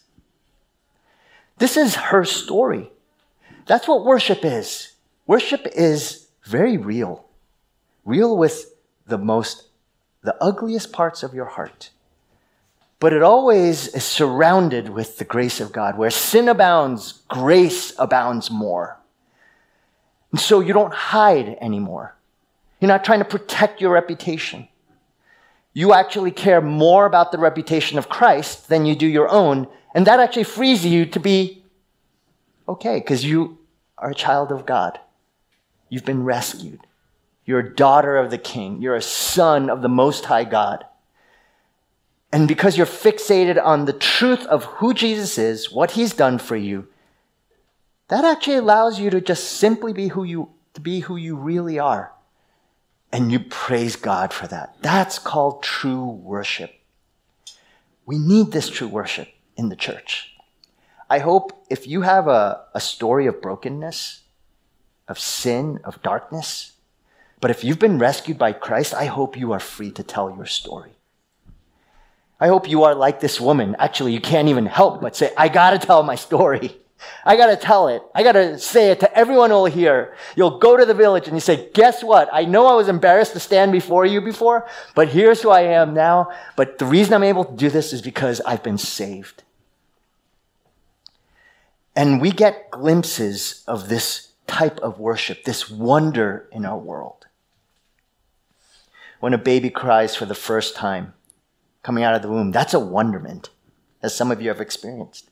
This 1.58 1.78
is 1.78 1.96
her 1.96 2.24
story. 2.24 2.92
That's 3.66 3.88
what 3.88 4.06
worship 4.06 4.46
is. 4.46 4.94
Worship 5.26 5.68
is 5.76 6.28
very 6.44 6.78
real, 6.78 7.26
real 8.06 8.38
with 8.38 8.74
the 9.06 9.18
most, 9.18 9.68
the 10.22 10.36
ugliest 10.42 10.94
parts 10.94 11.24
of 11.24 11.34
your 11.34 11.46
heart 11.46 11.90
but 13.00 13.14
it 13.14 13.22
always 13.22 13.88
is 13.90 14.04
surrounded 14.04 14.90
with 14.90 15.18
the 15.18 15.26
grace 15.26 15.62
of 15.62 15.72
God. 15.72 15.98
Where 15.98 16.10
sin 16.10 16.50
abounds, 16.50 17.22
grace 17.28 17.94
abounds 18.00 18.50
more. 18.50 18.98
And 20.32 20.40
so 20.40 20.60
you 20.60 20.74
don't 20.74 20.94
hide 20.94 21.58
anymore. 21.62 22.16
You're 22.80 22.88
not 22.88 23.04
trying 23.04 23.20
to 23.20 23.26
protect 23.26 23.82
your 23.82 23.92
reputation. 23.92 24.68
You 25.74 25.94
actually 25.94 26.32
care 26.32 26.60
more 26.60 27.06
about 27.06 27.32
the 27.32 27.38
reputation 27.38 28.00
of 28.00 28.10
Christ 28.10 28.68
than 28.68 28.86
you 28.86 28.96
do 28.96 29.08
your 29.08 29.30
own. 29.30 29.68
And 29.98 30.06
that 30.06 30.20
actually 30.20 30.44
frees 30.44 30.86
you 30.86 31.08
to 31.08 31.20
be 31.20 31.64
okay 32.70 33.00
because 33.00 33.26
you 33.26 33.58
are 33.98 34.12
a 34.12 34.14
child 34.14 34.52
of 34.52 34.64
God. 34.64 35.00
You've 35.90 36.06
been 36.06 36.24
rescued. 36.24 36.82
You're 37.46 37.62
a 37.62 37.76
daughter 37.76 38.16
of 38.16 38.30
the 38.30 38.38
king. 38.38 38.80
You're 38.80 38.94
a 38.94 39.02
son 39.02 39.72
of 39.72 39.82
the 39.82 39.90
most 39.90 40.26
high 40.26 40.44
God. 40.44 40.86
And 42.32 42.48
because 42.48 42.78
you're 42.78 42.86
fixated 42.86 43.60
on 43.60 43.86
the 43.86 43.92
truth 43.92 44.46
of 44.46 44.66
who 44.66 44.94
Jesus 44.94 45.40
is, 45.40 45.72
what 45.72 45.90
he's 45.90 46.14
done 46.14 46.38
for 46.38 46.56
you, 46.56 46.88
that 48.10 48.24
actually 48.24 48.58
allows 48.58 49.00
you 49.00 49.10
to 49.10 49.20
just 49.20 49.46
simply 49.54 49.94
be 49.94 50.10
who 50.10 50.24
you, 50.24 50.50
to 50.76 50.80
be 50.80 51.00
who 51.00 51.16
you 51.16 51.36
really 51.36 51.80
are. 51.80 52.12
And 53.12 53.32
you 53.32 53.40
praise 53.40 53.96
God 53.96 54.32
for 54.32 54.46
that. 54.46 54.76
That's 54.80 55.18
called 55.18 55.64
true 55.64 56.06
worship. 56.06 56.72
We 58.06 58.20
need 58.20 58.52
this 58.52 58.70
true 58.70 58.90
worship 58.90 59.30
in 59.58 59.70
the 59.70 59.76
church. 59.76 60.34
I 61.10 61.20
hope 61.20 61.66
if 61.70 61.88
you 61.88 62.02
have 62.02 62.28
a, 62.28 62.66
a 62.74 62.80
story 62.80 63.28
of 63.28 63.42
brokenness, 63.42 64.22
of 65.08 65.20
sin, 65.20 65.80
of 65.84 66.02
darkness, 66.02 66.74
but 67.40 67.52
if 67.52 67.64
you've 67.64 67.80
been 67.80 68.00
rescued 68.00 68.38
by 68.38 68.52
Christ, 68.52 68.94
I 68.94 69.06
hope 69.06 69.38
you 69.38 69.52
are 69.52 69.60
free 69.60 69.92
to 69.92 70.04
tell 70.04 70.36
your 70.36 70.46
story. 70.46 70.92
I 72.40 72.48
hope 72.48 72.70
you 72.70 72.84
are 72.84 72.94
like 72.94 73.20
this 73.20 73.42
woman. 73.42 73.76
Actually, 73.80 74.14
you 74.14 74.22
can't 74.22 74.50
even 74.50 74.66
help 74.66 75.02
but 75.02 75.16
say, 75.16 75.34
I 75.38 75.50
gotta 75.50 75.80
tell 75.80 76.04
my 76.04 76.16
story. 76.16 76.78
I 77.24 77.36
gotta 77.36 77.56
tell 77.56 77.88
it. 77.88 78.02
I 78.14 78.24
gotta 78.24 78.58
say 78.60 78.92
it 78.92 79.00
to 79.02 79.18
everyone 79.18 79.50
who 79.50 79.58
will 79.58 79.66
hear. 79.66 80.16
You'll 80.36 80.58
go 80.58 80.78
to 80.78 80.86
the 80.86 80.94
village 80.94 81.28
and 81.28 81.36
you 81.36 81.42
say, 81.42 81.70
guess 81.74 82.04
what? 82.04 82.30
I 82.34 82.46
know 82.46 82.66
I 82.66 82.74
was 82.74 82.90
embarrassed 82.90 83.34
to 83.34 83.40
stand 83.40 83.72
before 83.72 84.06
you 84.06 84.20
before, 84.20 84.68
but 84.96 85.08
here's 85.08 85.42
who 85.42 85.50
I 85.50 85.62
am 85.62 85.94
now. 85.94 86.32
But 86.56 86.80
the 86.80 86.86
reason 86.86 87.14
I'm 87.14 87.24
able 87.24 87.46
to 87.46 87.56
do 87.56 87.70
this 87.70 87.94
is 87.94 88.02
because 88.02 88.42
I've 88.42 88.64
been 88.64 88.78
saved. 88.78 89.44
And 91.98 92.22
we 92.22 92.30
get 92.30 92.70
glimpses 92.70 93.64
of 93.68 93.90
this 93.90 94.34
type 94.46 94.78
of 94.82 95.00
worship, 95.00 95.46
this 95.46 95.68
wonder 95.68 96.48
in 96.52 96.64
our 96.64 96.78
world. 96.78 97.26
When 99.20 99.34
a 99.34 99.40
baby 99.40 99.72
cries 99.72 100.16
for 100.16 100.28
the 100.28 100.36
first 100.36 100.76
time, 100.76 101.16
coming 101.82 102.04
out 102.04 102.14
of 102.14 102.22
the 102.22 102.28
womb, 102.28 102.52
that's 102.52 102.76
a 102.76 102.80
wonderment, 102.80 103.50
as 104.04 104.16
some 104.16 104.30
of 104.30 104.40
you 104.44 104.50
have 104.50 104.62
experienced 104.62 105.32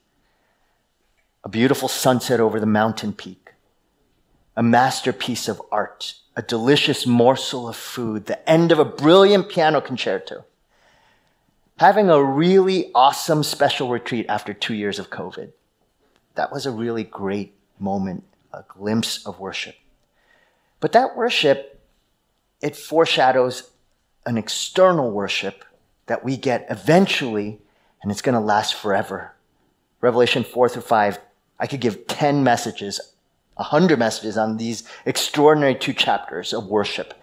a 1.44 1.50
beautiful 1.50 1.88
sunset 1.88 2.40
over 2.40 2.60
the 2.60 2.66
mountain 2.66 3.14
peak, 3.14 3.52
a 4.58 4.64
masterpiece 4.64 5.48
of 5.48 5.62
art, 5.72 6.16
a 6.36 6.42
delicious 6.42 7.06
morsel 7.06 7.70
of 7.70 7.76
food, 7.76 8.26
the 8.26 8.50
end 8.50 8.72
of 8.72 8.80
a 8.80 8.86
brilliant 8.86 9.50
piano 9.50 9.80
concerto, 9.80 10.44
having 11.78 12.10
a 12.10 12.24
really 12.24 12.92
awesome 12.96 13.44
special 13.44 13.90
retreat 13.90 14.26
after 14.28 14.52
two 14.52 14.74
years 14.74 14.98
of 14.98 15.12
COVID. 15.12 15.52
That 16.36 16.52
was 16.52 16.66
a 16.66 16.72
really 16.72 17.04
great 17.04 17.56
moment, 17.80 18.24
a 18.54 18.64
glimpse 18.68 19.26
of 19.26 19.40
worship. 19.40 19.76
But 20.80 20.92
that 20.92 21.16
worship, 21.16 21.82
it 22.62 22.76
foreshadows 22.76 23.72
an 24.26 24.38
external 24.38 25.12
worship 25.12 25.64
that 26.08 26.24
we 26.24 26.38
get 26.38 26.68
eventually, 26.70 27.60
and 28.02 28.12
it's 28.12 28.22
going 28.22 28.34
to 28.34 28.40
last 28.40 28.76
forever. 28.76 29.34
Revelation 30.02 30.44
4 30.44 30.70
through 30.70 30.82
5 30.84 31.20
I 31.58 31.68
could 31.68 31.80
give 31.80 32.08
10 32.08 32.44
messages, 32.44 33.00
100 33.56 33.98
messages 33.98 34.38
on 34.38 34.58
these 34.58 34.84
extraordinary 35.06 35.76
two 35.76 35.94
chapters 35.94 36.54
of 36.54 36.68
worship. 36.68 37.14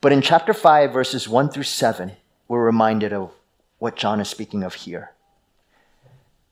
But 0.00 0.12
in 0.12 0.22
chapter 0.22 0.52
5, 0.52 0.92
verses 0.92 1.28
1 1.28 1.50
through 1.50 1.62
7, 1.62 2.12
we're 2.48 2.64
reminded 2.64 3.12
of 3.12 3.32
what 3.78 3.96
John 3.96 4.20
is 4.20 4.28
speaking 4.28 4.64
of 4.64 4.74
here. 4.74 5.12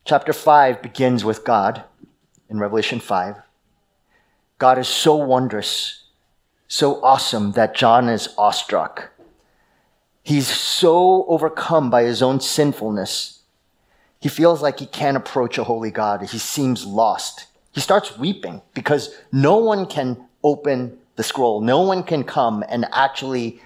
Chapter 0.07 0.33
5 0.33 0.81
begins 0.81 1.23
with 1.23 1.43
God 1.43 1.83
in 2.49 2.59
Revelation 2.59 2.99
5. 2.99 3.35
God 4.57 4.79
is 4.79 4.87
so 4.87 5.15
wondrous, 5.15 6.05
so 6.67 7.03
awesome 7.03 7.51
that 7.51 7.75
John 7.75 8.09
is 8.09 8.33
awestruck. 8.37 9.11
He's 10.23 10.47
so 10.47 11.25
overcome 11.27 11.91
by 11.91 12.03
his 12.03 12.23
own 12.23 12.39
sinfulness 12.39 13.37
he 14.19 14.29
feels 14.29 14.61
like 14.61 14.79
he 14.79 14.85
can't 14.85 15.17
approach 15.17 15.57
a 15.57 15.63
holy 15.63 15.91
God. 15.91 16.21
He 16.21 16.39
seems 16.39 16.85
lost. 16.85 17.47
He 17.71 17.81
starts 17.81 18.17
weeping 18.17 18.61
because 18.73 19.15
no 19.31 19.57
one 19.57 19.85
can 19.85 20.25
open 20.43 20.97
the 21.15 21.23
scroll. 21.23 21.61
No 21.61 21.81
one 21.81 22.03
can 22.03 22.23
come 22.23 22.63
and 22.67 22.85
actually 22.91 23.61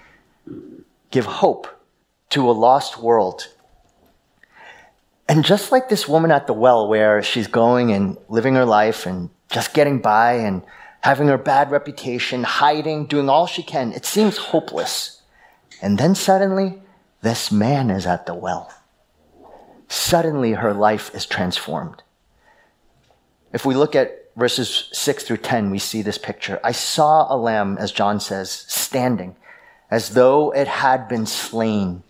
give 1.10 1.24
hope 1.24 1.68
to 2.30 2.50
a 2.50 2.52
lost 2.52 2.98
world. 2.98 3.48
And 5.32 5.46
just 5.46 5.72
like 5.72 5.88
this 5.88 6.06
woman 6.06 6.30
at 6.30 6.46
the 6.46 6.52
well, 6.52 6.86
where 6.86 7.22
she's 7.22 7.46
going 7.46 7.90
and 7.90 8.18
living 8.28 8.54
her 8.54 8.66
life 8.66 9.06
and 9.06 9.30
just 9.48 9.72
getting 9.72 10.00
by 10.00 10.34
and 10.34 10.62
having 11.00 11.28
her 11.28 11.38
bad 11.38 11.70
reputation, 11.70 12.42
hiding, 12.42 13.06
doing 13.06 13.30
all 13.30 13.46
she 13.46 13.62
can, 13.62 13.92
it 13.92 14.04
seems 14.04 14.36
hopeless. 14.36 15.22
And 15.80 15.96
then 15.96 16.14
suddenly, 16.14 16.82
this 17.22 17.50
man 17.50 17.88
is 17.88 18.06
at 18.06 18.26
the 18.26 18.34
well 18.34 18.70
suddenly 19.88 20.52
her 20.52 20.74
life 20.74 21.14
is 21.14 21.24
transformed. 21.26 22.02
If 23.52 23.66
we 23.66 23.74
look 23.74 23.94
at 23.94 24.30
verses 24.36 24.90
6 24.92 25.24
through 25.24 25.38
10, 25.38 25.70
we 25.70 25.78
see 25.78 26.02
this 26.02 26.18
picture. 26.18 26.60
I 26.62 26.72
saw 26.72 27.26
a 27.32 27.36
lamb, 27.36 27.76
as 27.78 27.92
John 27.92 28.20
says, 28.20 28.50
standing 28.68 29.36
as 29.90 30.10
though 30.10 30.50
it 30.50 30.66
had 30.66 31.08
been 31.08 31.26
slain, 31.26 32.02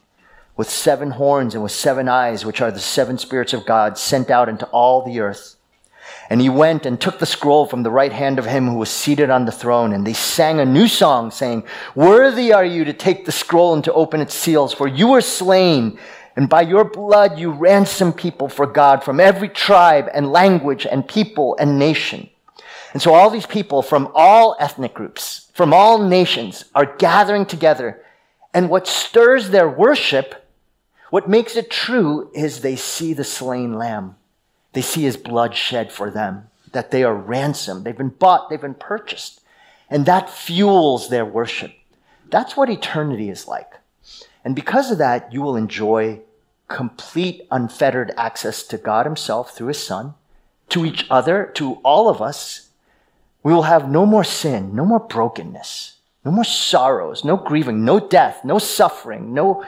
with 0.62 0.70
seven 0.70 1.10
horns 1.10 1.54
and 1.54 1.62
with 1.64 1.72
seven 1.72 2.08
eyes, 2.08 2.46
which 2.46 2.60
are 2.60 2.70
the 2.70 2.78
seven 2.78 3.18
spirits 3.18 3.52
of 3.52 3.66
God 3.66 3.98
sent 3.98 4.30
out 4.30 4.48
into 4.48 4.64
all 4.66 5.04
the 5.04 5.18
earth. 5.18 5.56
And 6.30 6.40
he 6.40 6.48
went 6.48 6.86
and 6.86 7.00
took 7.00 7.18
the 7.18 7.26
scroll 7.26 7.66
from 7.66 7.82
the 7.82 7.90
right 7.90 8.12
hand 8.12 8.38
of 8.38 8.46
him 8.46 8.68
who 8.68 8.76
was 8.76 8.88
seated 8.88 9.28
on 9.28 9.44
the 9.44 9.50
throne. 9.50 9.92
And 9.92 10.06
they 10.06 10.12
sang 10.12 10.60
a 10.60 10.64
new 10.64 10.86
song, 10.86 11.32
saying, 11.32 11.64
Worthy 11.96 12.52
are 12.52 12.64
you 12.64 12.84
to 12.84 12.92
take 12.92 13.24
the 13.24 13.32
scroll 13.32 13.74
and 13.74 13.82
to 13.82 13.92
open 13.92 14.20
its 14.20 14.34
seals, 14.34 14.72
for 14.72 14.86
you 14.86 15.08
were 15.08 15.20
slain 15.20 15.98
and 16.36 16.48
by 16.48 16.62
your 16.62 16.84
blood 16.84 17.40
you 17.40 17.50
ransom 17.50 18.12
people 18.12 18.48
for 18.48 18.68
God 18.68 19.02
from 19.02 19.18
every 19.18 19.48
tribe 19.48 20.08
and 20.14 20.30
language 20.30 20.86
and 20.86 21.08
people 21.08 21.56
and 21.58 21.76
nation. 21.76 22.30
And 22.92 23.02
so 23.02 23.14
all 23.14 23.30
these 23.30 23.46
people 23.46 23.82
from 23.82 24.12
all 24.14 24.54
ethnic 24.60 24.94
groups, 24.94 25.50
from 25.54 25.74
all 25.74 25.98
nations 25.98 26.66
are 26.72 26.86
gathering 26.86 27.46
together. 27.46 28.00
And 28.54 28.70
what 28.70 28.86
stirs 28.86 29.50
their 29.50 29.68
worship, 29.68 30.41
what 31.12 31.28
makes 31.28 31.56
it 31.56 31.70
true 31.70 32.30
is 32.32 32.62
they 32.62 32.74
see 32.74 33.12
the 33.12 33.22
slain 33.22 33.74
lamb. 33.74 34.16
They 34.72 34.80
see 34.80 35.02
his 35.02 35.18
blood 35.18 35.54
shed 35.54 35.92
for 35.92 36.10
them, 36.10 36.48
that 36.72 36.90
they 36.90 37.04
are 37.04 37.14
ransomed. 37.14 37.84
They've 37.84 37.94
been 37.94 38.08
bought. 38.08 38.48
They've 38.48 38.58
been 38.58 38.72
purchased. 38.72 39.42
And 39.90 40.06
that 40.06 40.30
fuels 40.30 41.10
their 41.10 41.26
worship. 41.26 41.74
That's 42.30 42.56
what 42.56 42.70
eternity 42.70 43.28
is 43.28 43.46
like. 43.46 43.74
And 44.42 44.56
because 44.56 44.90
of 44.90 44.96
that, 44.96 45.30
you 45.34 45.42
will 45.42 45.54
enjoy 45.54 46.20
complete 46.68 47.46
unfettered 47.50 48.14
access 48.16 48.62
to 48.62 48.78
God 48.78 49.04
Himself 49.04 49.54
through 49.54 49.68
His 49.68 49.86
Son, 49.86 50.14
to 50.70 50.86
each 50.86 51.06
other, 51.10 51.52
to 51.56 51.74
all 51.84 52.08
of 52.08 52.22
us. 52.22 52.70
We 53.42 53.52
will 53.52 53.64
have 53.64 53.86
no 53.86 54.06
more 54.06 54.24
sin, 54.24 54.74
no 54.74 54.86
more 54.86 55.00
brokenness, 55.00 55.98
no 56.24 56.30
more 56.30 56.42
sorrows, 56.44 57.22
no 57.22 57.36
grieving, 57.36 57.84
no 57.84 58.00
death, 58.00 58.46
no 58.46 58.58
suffering, 58.58 59.34
no, 59.34 59.62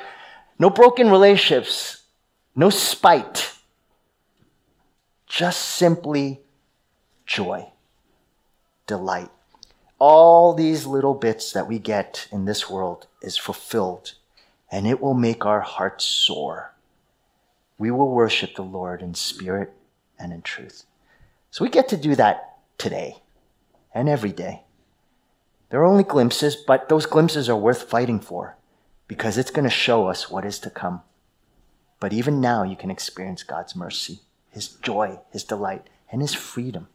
no 0.59 0.70
broken 0.70 1.11
relationships, 1.11 2.02
no 2.55 2.70
spite. 2.70 3.52
Just 5.26 5.62
simply 5.62 6.40
joy, 7.26 7.70
delight. 8.86 9.30
All 9.98 10.55
these 10.55 10.86
little 10.86 11.14
bits 11.14 11.52
that 11.52 11.66
we 11.66 11.78
get 11.78 12.28
in 12.30 12.44
this 12.44 12.68
world 12.70 13.07
is 13.22 13.36
fulfilled 13.36 14.14
and 14.70 14.86
it 14.86 15.00
will 15.00 15.14
make 15.14 15.44
our 15.46 15.61
hearts 15.61 16.05
soar. 16.05 16.72
We 17.78 17.90
will 17.90 18.11
worship 18.11 18.55
the 18.55 18.62
Lord 18.62 19.02
in 19.02 19.14
spirit 19.14 19.72
and 20.18 20.32
in 20.32 20.42
truth. 20.42 20.84
So 21.50 21.64
we 21.64 21.70
get 21.70 21.88
to 21.88 21.96
do 21.96 22.14
that 22.16 22.57
today 22.78 23.16
and 23.94 24.09
every 24.09 24.32
day. 24.32 24.62
There 25.70 25.80
are 25.80 25.86
only 25.86 26.05
glimpses, 26.05 26.57
but 26.57 26.88
those 26.88 27.07
glimpses 27.07 27.48
are 27.48 27.57
worth 27.57 27.84
fighting 27.84 28.20
for 28.20 28.57
because 29.09 29.38
it's 29.38 29.50
going 29.50 29.64
to 29.64 29.70
show 29.70 30.07
us 30.09 30.30
what 30.30 30.44
is 30.44 30.59
to 30.61 30.70
come. 30.70 31.02
But 32.00 32.12
even 32.12 32.40
now, 32.40 32.62
you 32.62 32.76
can 32.76 32.90
experience 32.90 33.42
God's 33.42 33.76
mercy, 33.76 34.20
His 34.50 34.68
joy, 34.68 35.20
His 35.32 35.44
delight, 35.44 35.88
and 36.11 36.20
His 36.20 36.34
freedom. 36.34 36.88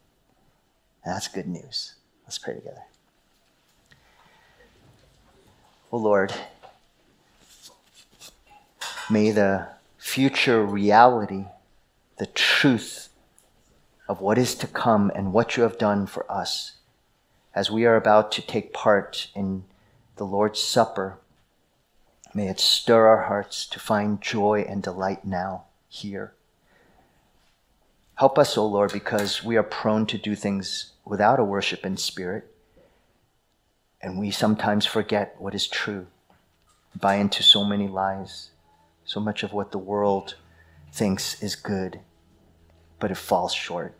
And 1.03 1.15
that's 1.15 1.27
good 1.27 1.47
news. 1.47 1.95
Let's 2.25 2.37
pray 2.37 2.55
together. 2.55 2.83
Oh 5.91 5.97
Lord, 5.97 6.33
May 9.11 9.31
the 9.31 9.69
future 9.97 10.63
reality, 10.63 11.45
the 12.19 12.27
truth 12.27 13.09
of 14.07 14.21
what 14.21 14.37
is 14.37 14.53
to 14.55 14.67
come 14.67 15.11
and 15.15 15.33
what 15.33 15.57
you 15.57 15.63
have 15.63 15.79
done 15.79 16.05
for 16.05 16.31
us 16.31 16.73
as 17.55 17.71
we 17.71 17.85
are 17.85 17.95
about 17.95 18.31
to 18.33 18.43
take 18.43 18.71
part 18.71 19.29
in 19.33 19.63
the 20.17 20.25
Lord's 20.25 20.61
Supper, 20.61 21.17
may 22.33 22.47
it 22.47 22.59
stir 22.59 23.07
our 23.07 23.23
hearts 23.23 23.65
to 23.67 23.79
find 23.79 24.21
joy 24.21 24.65
and 24.67 24.83
delight 24.83 25.25
now, 25.25 25.65
here. 25.87 26.33
Help 28.15 28.37
us, 28.37 28.57
O 28.57 28.65
Lord, 28.65 28.91
because 28.91 29.43
we 29.43 29.55
are 29.55 29.63
prone 29.63 30.05
to 30.07 30.17
do 30.17 30.35
things 30.35 30.91
without 31.05 31.39
a 31.39 31.43
worship 31.43 31.85
in 31.85 31.97
spirit. 31.97 32.53
And 34.01 34.19
we 34.19 34.31
sometimes 34.31 34.85
forget 34.85 35.35
what 35.39 35.55
is 35.55 35.67
true, 35.67 36.07
buy 36.99 37.15
into 37.15 37.43
so 37.43 37.63
many 37.63 37.87
lies, 37.87 38.51
so 39.05 39.19
much 39.19 39.43
of 39.43 39.53
what 39.53 39.71
the 39.71 39.77
world 39.77 40.35
thinks 40.91 41.41
is 41.41 41.55
good, 41.55 41.99
but 42.99 43.11
it 43.11 43.17
falls 43.17 43.53
short. 43.53 43.95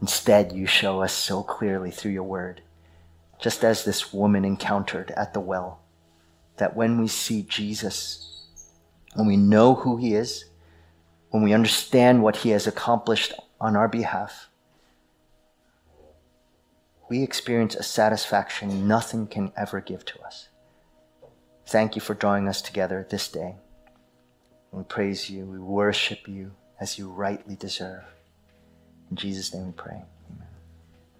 Instead, 0.00 0.52
you 0.52 0.66
show 0.66 1.02
us 1.02 1.12
so 1.12 1.42
clearly 1.42 1.90
through 1.90 2.12
your 2.12 2.22
word, 2.22 2.62
just 3.40 3.64
as 3.64 3.84
this 3.84 4.12
woman 4.12 4.44
encountered 4.44 5.10
at 5.16 5.34
the 5.34 5.40
well, 5.40 5.80
that 6.58 6.76
when 6.76 7.00
we 7.00 7.08
see 7.08 7.42
Jesus, 7.42 8.46
when 9.14 9.26
we 9.26 9.36
know 9.36 9.74
who 9.74 9.96
he 9.96 10.14
is, 10.14 10.44
when 11.30 11.42
we 11.42 11.52
understand 11.52 12.22
what 12.22 12.36
he 12.36 12.50
has 12.50 12.66
accomplished 12.66 13.32
on 13.60 13.76
our 13.76 13.88
behalf, 13.88 14.48
we 17.08 17.22
experience 17.22 17.74
a 17.74 17.82
satisfaction 17.82 18.86
nothing 18.86 19.26
can 19.26 19.52
ever 19.56 19.80
give 19.80 20.04
to 20.04 20.20
us. 20.20 20.48
Thank 21.66 21.96
you 21.96 22.00
for 22.00 22.14
drawing 22.14 22.48
us 22.48 22.62
together 22.62 23.06
this 23.08 23.28
day. 23.28 23.56
We 24.72 24.82
praise 24.84 25.30
you, 25.30 25.44
we 25.44 25.58
worship 25.58 26.28
you 26.28 26.52
as 26.80 26.98
you 26.98 27.08
rightly 27.08 27.56
deserve. 27.56 28.04
In 29.10 29.16
Jesus' 29.16 29.54
name 29.54 29.66
we 29.66 29.72
pray. 29.72 30.02